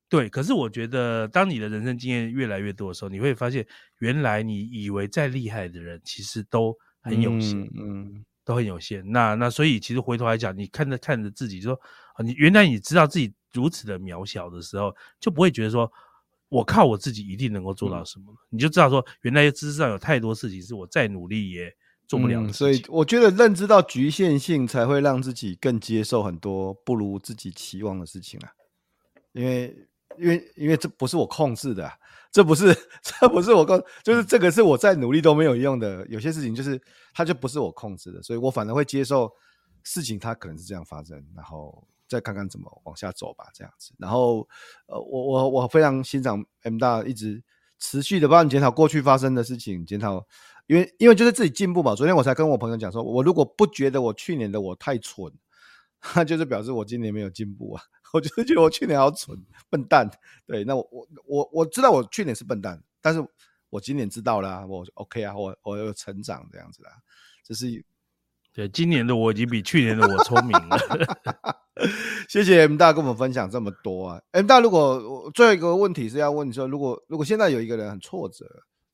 [0.08, 3.64] 对，可是我觉得，当你的人生经验越来越多的时候，你会发现，
[3.98, 9.08] 原来你以为再厉害的人，其实都很有限，嗯，嗯都很有限。
[9.12, 11.74] 那那所以，其实回头来讲，你看着看着自己说，
[12.14, 15.90] 啊，你原来你知道自己如此的渺小的时候，就不会觉得说。
[16.50, 18.24] 我靠我自己一定能够做到什么？
[18.32, 21.72] 嗯、你就知道说，原来知识上有太多事情是我再努力也
[22.06, 22.52] 做不了的、嗯。
[22.52, 28.50] 所以我觉得认知到局限性，才会让自己更接受很多不如自己期望的事情啊。
[29.32, 29.88] 因为，
[30.18, 31.94] 因为，因为这不是我控制的、啊，
[32.32, 36.04] 这不是， 这不是我控，就是这个是我再努力都没有用的。
[36.08, 36.80] 有些事情就是
[37.14, 39.30] 它就不是我控制的，所以我反而会接受
[39.84, 41.86] 事情，它可能是这样发生，然后。
[42.10, 43.94] 再看看怎么往下走吧，这样子。
[43.96, 44.46] 然后，
[44.86, 47.42] 呃，我我我非常欣赏 M 大一直
[47.78, 50.26] 持续的帮你检讨过去发生的事情，检讨，
[50.66, 51.94] 因为因为就是自己进步嘛。
[51.94, 55.32] 昨天我才跟我朋友讲说，我如果不觉得我去年的我太蠢，
[56.16, 57.82] 那 就是表示我今年没有进步啊。
[58.12, 59.40] 我就是觉得我去年好蠢，
[59.70, 60.10] 笨蛋。
[60.44, 63.24] 对，那我我我我知道我去年是笨蛋，但是
[63.68, 66.90] 我今年知道了，我 OK 啊，我我有成长这样子啦。
[67.44, 67.84] 就是
[68.52, 70.78] 对，今年的我已经比去年的我聪明了。
[72.28, 78.44] 谢谢 M 大跟我们分享这么多啊，M 大，如果最后一个问题是要问你说，如果如果现在有一个人很挫折，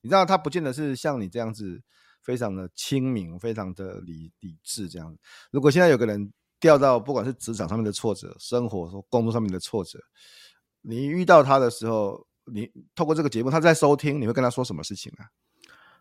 [0.01, 1.81] 你知道他不见得是像你这样子。
[2.23, 5.17] 非常的清明，非常的理理智，这样。
[5.49, 6.29] 如果现在有个人
[6.59, 9.97] 掉到不管是职场上面的挫折，生活或工作上面的挫折，
[10.81, 15.31] 你遇到他的时候，你透过这个节目，他在收听，你会跟他说什么事情啊？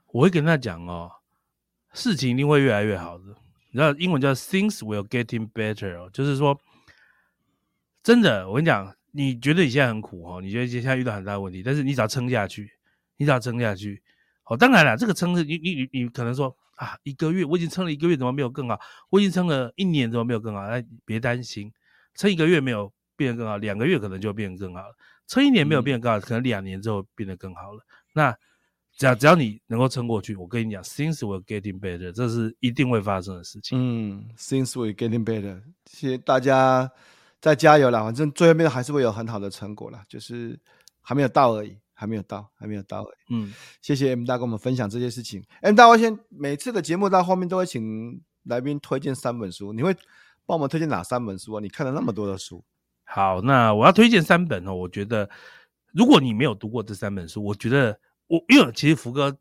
[0.08, 1.12] 我会跟他讲哦，
[1.92, 3.24] 事情一定会越来越好的。
[3.76, 6.58] 你知道英文叫 “things will getting better” 哦，就是说，
[8.02, 12.70] 真的，我跟你讲，你觉得你现在很苦哦，你觉得现在遇到很大的问题，但是你只要撑下去，
[13.18, 14.02] 你只要撑下去。
[14.44, 18.80] 哦，当然了，这个撑是你你你你可能说啊，一个月我已经撑了一个月，怎么没有更好？
[19.10, 20.60] 我已经撑了一年，怎么没有更好？
[20.62, 21.70] 哎，别担心，
[22.14, 24.96] 撑一个月没有变得更好，两个月可能就变得更好了。
[25.26, 27.84] 撑一年没有变得更好，可能两年之后变得更好了。
[28.14, 28.34] 那
[28.96, 33.78] 只要只要你能够撑过去，我跟你讲，things will getting better，这是一定会发生的事情。
[33.78, 36.90] 嗯，things will getting better，谢谢大家
[37.40, 40.58] 再加油啦，反正最后面还是会有很好的成果啦，就是
[41.00, 41.76] 还没有到而已。
[41.98, 43.34] 还没有到，还没有到而已。
[43.34, 45.42] 嗯，谢谢 M 大跟我们分享这些事情。
[45.62, 49.94] M 大，我先每次的节目到后面都会请来宾推荐三本书，你会
[50.44, 51.60] 帮我们推荐哪三本书啊？
[51.62, 52.62] 你看了那么多的书。
[53.04, 54.74] 好，那我要推荐三本哦。
[54.74, 55.26] 我觉得，
[55.94, 59.36] 如果你没有读过这三本书，我觉得我因为其实福哥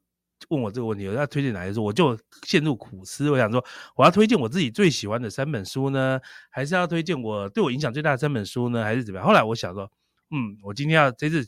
[0.49, 3.29] 问我这个问题，我要推荐哪些书，我就陷入苦思。
[3.29, 3.63] 我想说，
[3.95, 6.19] 我要推荐我自己最喜欢的三本书呢，
[6.49, 9.27] 还是要推荐我对我影响最大的三本书呢，还是怎么样？
[9.27, 9.91] 后来我想说，
[10.31, 11.47] 嗯，我今天要这次。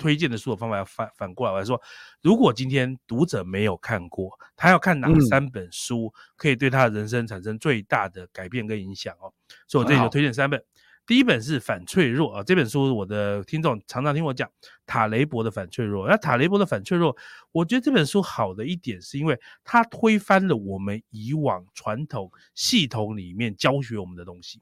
[0.00, 1.82] 推荐的书的方法要反反过来，我来说，
[2.22, 9.26] 如果今天读者没有看过，他要看哪三本书可以对他的人生产生最大的改变跟影响哦？
[9.66, 10.62] 所以我这里就推荐三本。
[11.08, 14.46] 第一本是《反脆弱》啊，这本书我的听众常常听我讲
[14.84, 16.04] 塔雷伯的《反脆弱》。
[16.08, 17.16] 那塔雷伯的《反脆弱》，
[17.50, 24.60] 我觉得这本书好的一点是因为它推翻了我们以往传统系统里面教学我们的东西。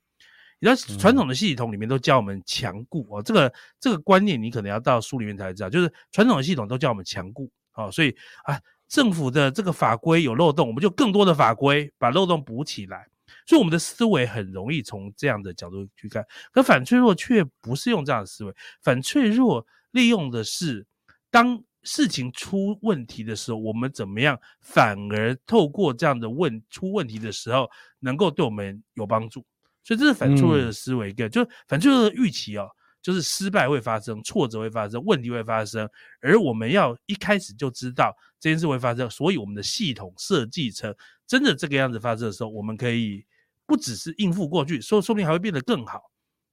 [0.61, 13.09] 你知道传统的系统里面都教我们强固哦，这个这个观念你可能要到书里面才知道，就是传统的系统都教我们强固哦，所以啊，政府的这个法规有漏洞，我们就更多的法规把漏洞补起来，
[13.47, 20.85] 所以我们的思维很容易从这样的角度去看，可反脆弱却不是用这样的思维，反脆弱利用的是
[21.31, 27.71] 当事情出问题的时候，我们怎么样反而透过这样的问出问题的时候，
[28.01, 29.47] 能够对我们有帮助。
[29.85, 32.69] 所以这是反脆弱的思维，一个、嗯、就是反脆弱的预期哦，
[33.01, 35.89] 就是失败会发生，挫折会发生，问题会发生，
[36.21, 40.93] 而我们要一开始就知道这件事会发生，所以我们的系统设计成
[41.25, 43.25] 真的这个样子发生的时候，我们可以
[43.67, 46.01] 不只是应付过去，说说不定还会变得更好。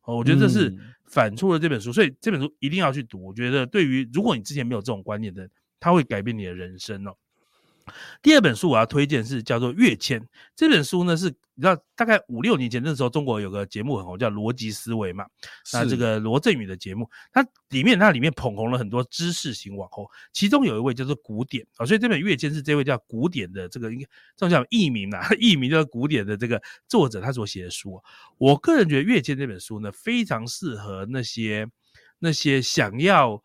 [0.03, 3.23] 哦，我觉得这是反出了这本书，所以这本书一定要去读。
[3.23, 5.49] 我觉得对于如果你之前没有这种观念的，
[5.79, 7.15] 它会改变你的人生哦。
[8.21, 10.19] 第二本书我要推荐是叫做《跃迁》
[10.55, 11.25] 这本书呢，是
[11.55, 15.25] 你知道大概五六年前那时候中国有个节目很红，叫《逻辑思维》嘛。
[15.71, 28.01] 那这个罗振宇的节目，它里面它里面捧红了很多知识型网红，其中有一位叫做古典啊，所以这本《跃迁》是这位叫古典的这个应该这叫艺名呐， 艺名叫古典的这个作者他所写的书。
[28.37, 31.67] 我个人觉得《跃迁》这本书呢，非常适合那些
[32.19, 33.43] 那些想要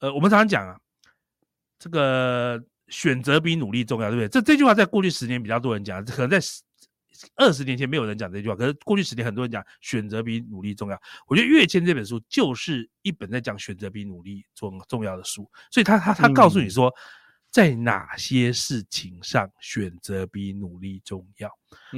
[0.00, 0.76] 呃，我们常常讲啊，
[1.78, 2.62] 这个。
[2.88, 4.28] 选择比努力重要，对不对？
[4.28, 6.38] 这这句话在过去十年比较多人讲，可能在
[7.36, 8.54] 二十年前没有人讲这句话。
[8.54, 11.00] 可是过去十年很多人讲选择比努力重要。
[11.26, 15.50] 我觉得《跃迁》这本书就是一本在讲选择比努力重重要的书。
[15.70, 16.92] 所以他他他告诉你说，
[17.50, 21.48] 在哪些事情上选择比努力重要。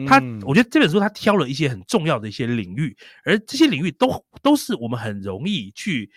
[0.07, 6.11] 他我觉得这本书他挑了一些很重要的一些领域，而这些领域都都是我们很容易去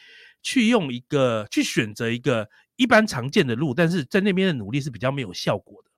[0.43, 2.47] 去用一个去选择一个。
[2.80, 5.89] 一般常见的路，但是在那边的努力是比较没有效果的。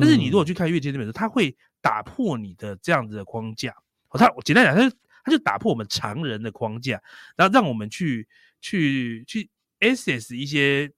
[0.00, 3.74] 但是你如果去看《越界》这本书，它会打破你的这样子的框架。
[4.10, 7.02] 哦，它简单讲，它就它就打破我们常人的框架，
[7.34, 8.28] 然后让我们去
[8.60, 9.50] 去去
[9.80, 10.92] assess 一些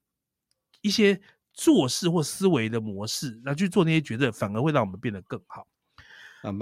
[0.82, 1.18] 一些
[1.54, 5.66] 做事或思维的模式，然后去做那些决策，反而会让我们变得更好。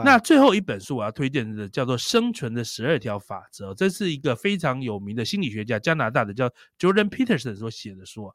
[0.05, 8.33] 那最后一本书我要推荐的叫做《生存的十二条法则》，这是一个非常有名的心理学家，加拿大的叫 Jordan Peterson 所写的书。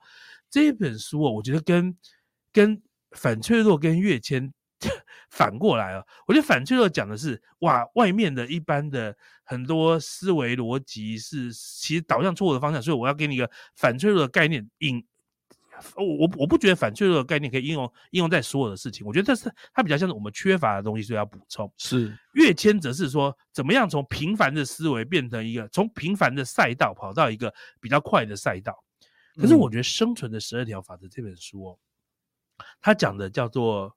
[0.49, 1.95] 这一本书我觉得跟
[2.51, 2.81] 跟
[3.11, 4.51] 反脆弱跟跃迁
[5.31, 15.03] 反过来啊，我觉得反脆弱讲的是哇，外面的一般的很多思维逻辑是其实导向错误的方向，所以我要给你一个反脆弱的概念，引
[15.95, 19.05] 我我我不觉得反脆弱的概念可以应用应用在所有的事情。
[19.05, 21.71] 我觉得这是它比较像是我们缺乏的东西，所以要补充。
[21.77, 28.73] 是跃迁则是说，怎么样从平凡的思维变成一个从平凡的赛道跑到一个比较快的赛道。
[29.35, 31.79] 可是我觉得《生存的十二条法则》这本书哦，
[32.81, 33.95] 它讲的叫做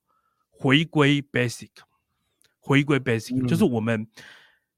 [0.50, 1.70] 回归 basic，
[2.58, 4.06] 回归 basic，就是我们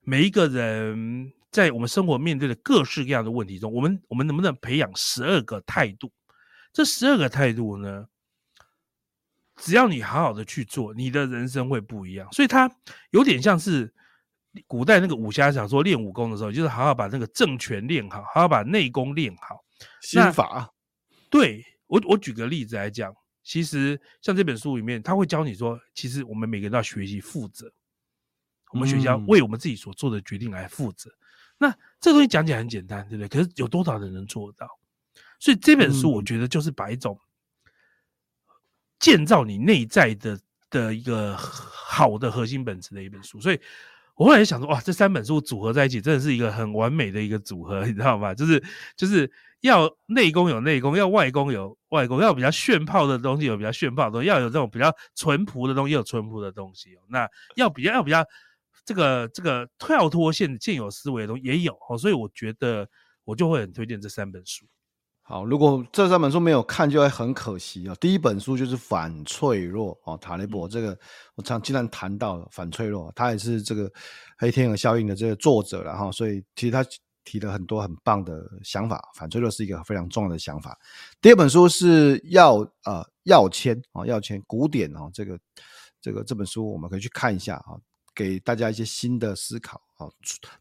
[0.00, 1.32] 每一个人。
[1.53, 6.11] 在我们生活面对的各式各样的问题中，我们我们能不能培养十二个态度？
[6.73, 8.09] 这十二个态度呢，
[9.57, 12.27] 只要你好好的去做，你的人生会不一样。
[12.33, 12.70] 所以它
[13.11, 13.93] 有点像是
[14.66, 19.62] 古代那个武侠小说练武功的时候，就是好好把那个正拳练好，好好把内功练好。
[20.01, 20.73] 心法。
[21.29, 27.73] 对，我我举个例子来讲，其实像这本书里面，他会教你说，其实我们每个人都要学习负责，
[28.73, 31.11] 我们学习要为我们自己所做的决定来负责。
[31.11, 31.18] 嗯
[31.59, 31.70] 那
[32.01, 33.29] 这个东西讲起来很简单，对不对？
[33.29, 34.66] 可是有多少人能做到？
[35.43, 37.18] 所以这本书我觉得就是把一种
[39.01, 40.38] 建造你内在的
[40.70, 43.40] 的一个好的核心本质的一本书。
[43.40, 43.61] 所以
[44.14, 48.32] 我后来想说，哇，这三本书组合在一起，真的是一个很完美的一个组合， 你知道吗？
[48.32, 48.62] 就是
[48.97, 49.28] 就是
[49.62, 56.97] 要内功有内功，要外功有外功，要比较炫炮的东西有比较炫炮的东西，要有这种比较淳朴的东西有淳朴的东西。
[57.09, 58.24] 那要比较要比较。
[58.84, 62.88] 这个这个跳脱现现有思维的东西也有哦，所以我觉得
[63.22, 64.66] 我就会很推荐这三本书。
[65.25, 67.95] 好，如果这三本书没有看，就会很可惜啊。
[68.01, 70.99] 第一本书就是《反脆弱》哦，塔雷伯这个
[71.37, 73.91] 我常经常谈到《反脆弱》，他也是这个
[74.37, 76.85] 黑天鹅效应的这个作者了哈，所以其实他
[77.25, 80.77] 提了很多很棒的想法，《反脆弱》是一个非常重要的想法。
[81.20, 85.39] 第二本书是要呃要签啊，跃迁古典啊，这个
[86.01, 87.79] 这个这本书我们可以去看一下啊。
[88.14, 90.06] 给大家一些新的思考啊，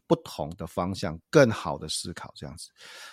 [0.06, 2.70] 不同的方向，更好的思考，这样子。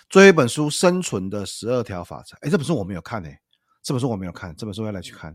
[0.08, 3.38] 最后一本书《生存的十二条法则》，哎，这本书我没有看诶，
[3.82, 5.30] 这本书我没有看，这本书要来去看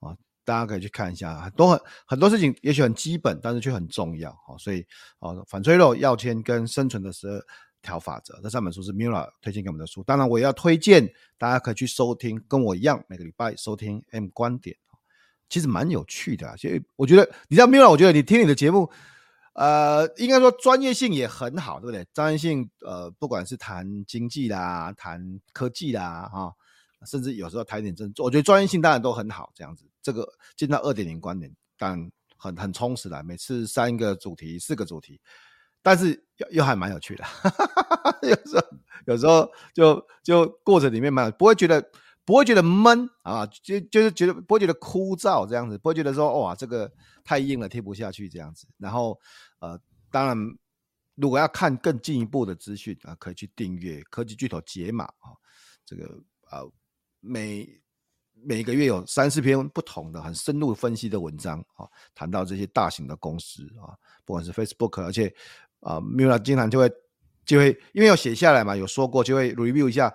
[0.00, 1.40] 啊，大家可以去看一下。
[1.40, 4.56] 很多很很多事情也许很基本，但是却很重要啊。
[4.58, 4.86] 所以
[5.18, 7.44] 啊，反脆弱、要签跟生存的十二
[7.82, 10.02] 条法则这三本书是 Mira 推荐给我们的书。
[10.04, 14.76] 当然，我也要推荐大家可以去收听，跟我一样每个礼拜收听 M 观点。
[15.48, 18.90] 其实蛮有趣的，所以我觉得，你知道，Mila，我觉得你听你的节目，
[19.54, 22.04] 呃，应该说专业性也很好，对不对？
[22.12, 26.52] 专业性，呃，不管是谈经济啦，谈科技啦，哈，
[27.06, 29.84] 甚至有时候谈点政治，我觉得专业性当然都很好，这样子。
[30.02, 35.20] 这个进到二点零观点，当然很很充实的，每次三个主题，四个主题，
[35.80, 37.24] 但是又又还蛮有趣的，
[38.28, 38.62] 有时候
[39.06, 41.88] 有时候就就过程里面蛮不会觉得。
[42.26, 46.90] 不会觉得闷啊，就就是觉得不会觉得枯燥这样子，不会觉得说哇这个
[47.22, 48.66] 太硬了贴不下去这样子。
[48.76, 49.16] 然后
[49.60, 49.78] 呃，
[50.10, 50.36] 当然
[51.14, 55.30] 如果要看更进一步的资讯啊，可以去订阅科技巨头解码啊，
[55.84, 56.04] 这个
[56.50, 56.62] 啊
[57.20, 57.64] 每
[58.34, 65.32] 每个月有三四篇不同的很深入分析的文章啊，谈到这些大型的公司啊，不管是 Facebook，而且
[65.78, 66.90] 啊，Mila 经常就会
[67.44, 70.12] 就会因为要写下来嘛，有说过就会 review 一下。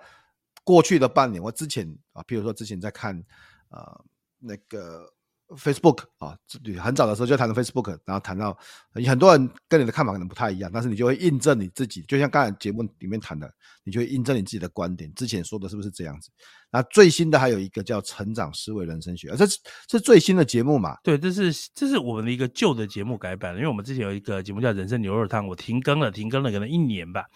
[0.64, 3.22] 过去的半年，我之前啊，譬如说之前在看，
[3.70, 4.04] 呃，
[4.38, 5.12] 那个
[5.48, 6.38] Facebook 啊，
[6.80, 8.56] 很早的时候就谈到 Facebook，然后谈到
[8.92, 13.52] 很多人跟你的看法可能不太一样，但是你就会印证你自己，就像刚才节目里面谈的，
[13.84, 15.12] 你就会印证你自己的观点。
[15.14, 16.30] 之前说的是不是这样子？
[16.72, 20.96] 那最新的还有一个叫《成长思维人生学》，这是这是最新的节目嘛？
[21.04, 27.26] 对，这是这是我们的一个旧的节目改版，因为我们之前有一个节目叫《人生牛肉汤》，我停更了，停更了可能一年吧。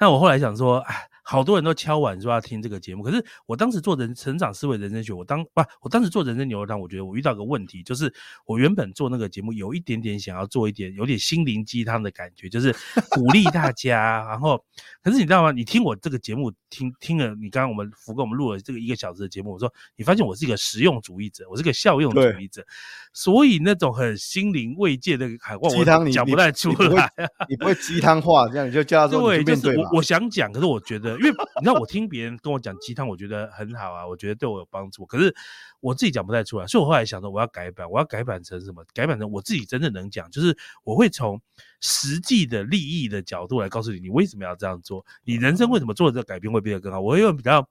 [0.00, 0.94] 那我后来想说，哎。
[1.30, 8.10] 好多人都敲碗说要听这个节目，可是我当时做人成长思维人生学，我当不，我当时做人生牛肉汤，我觉得我遇到个问题，就是
[8.46, 12.74] 我原本做那个节目有一点点想要做一点有点心灵鸡汤的感觉，就是
[13.10, 14.56] 鼓励大家， 然后，
[15.02, 15.52] 可是你知道吗？
[15.52, 22.64] 你听我这个节目听听了，你刚刚我们福哥我们录了这个一个小时的节目，我说你发现我是一个实用主义者，我是个效用主义者，
[23.12, 27.12] 所以那种很心灵慰藉的海话，我讲不太出来，
[27.48, 31.18] 你不会鸡汤话，这样你就叫他说对，就是我我想讲，可是我觉得。
[31.18, 35.04] 因为你知道，我听别人跟我讲鸡汤，我觉得很好啊，我觉得对我有帮助。
[35.04, 35.34] 可是
[35.80, 38.84] 我自己讲不太出来，所以我后来想着我要改版，我要改版成什么？
[38.94, 41.40] 改版成我自己真正能讲，就是我会从
[41.80, 47.00] 实际的利益的角度来告诉你，你为什么要这样做，你人生为什么做了这个改变会变得更好。
[47.00, 47.68] 我会用比较。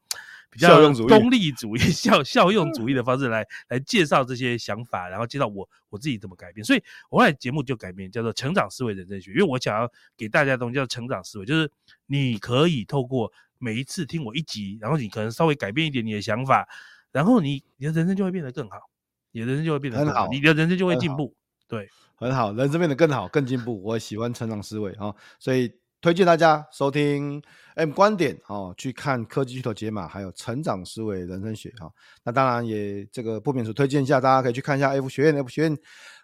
[0.50, 6.64] 比较功利主义、 效效用主义的方式来来介绍这些想法，然后介绍我我自己怎么改变。
[6.64, 11.70] 所以我后来节目就改变，叫做“成长思维人生学”，因为我想要给大家的东西叫成长思维，就是
[12.06, 16.68] 你可以透过每一次听我一集，然后你可能稍微改变一点你的想法，
[17.12, 18.78] 然后你你的人生就会变得更好，
[19.32, 21.36] 你的人生就会变得很好，好，你的人生就会进步。
[21.68, 23.84] 对，很好，人生变得更好、更进步。
[23.84, 27.42] 我喜欢成长思维啊，所以推荐大家收听
[27.76, 31.94] M 观点哦，去看科技巨头解码，还有成长思维人生学哈、哦。
[32.24, 35.78] 那当然也这个不免俗推荐一下，大家可以去看一下 F 学院 F 学院。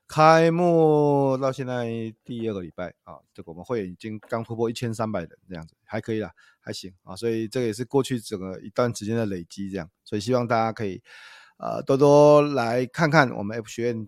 [0.06, 1.88] 开幕到现在
[2.26, 11.02] 第二个礼拜啊，这个我们会员已经刚突破一千三百人这样子，还可以啦，还行啊，所以这个也是过去整个一段时间的累积这样，所以希望大家可以
[11.58, 14.08] 呃多多来看看我们 F 学院，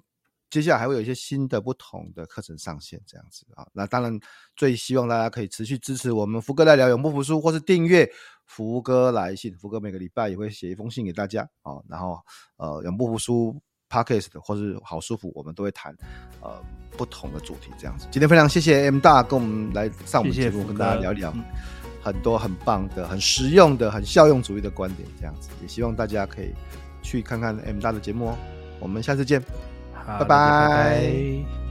[0.61, 4.17] 接下来还会有一些新的不同的课程上线这样子啊，那当然
[4.55, 8.09] 最希望大家可以持续支持我们福哥来聊永不服输，或是订阅
[8.45, 12.17] 福哥来信，福哥每个礼拜也会写一封信给大家啊，然后
[12.55, 13.61] 呃永不服输。
[13.87, 15.95] Podcast 或是好舒服，我们都会谈
[16.41, 16.59] 呃
[16.97, 18.07] 不同的主题这样子。
[18.11, 21.31] 今天非常谢谢 M 大跟我们来上我们节目，谢谢跟大家聊一聊
[22.01, 25.49] 很多很棒的、很实用的、很效用主义的观点这样子。
[25.61, 26.51] 也希望大家可以
[27.03, 28.37] 去看看 M 大的节目哦。
[28.79, 29.41] 我们下次见，
[30.05, 31.64] 拜拜。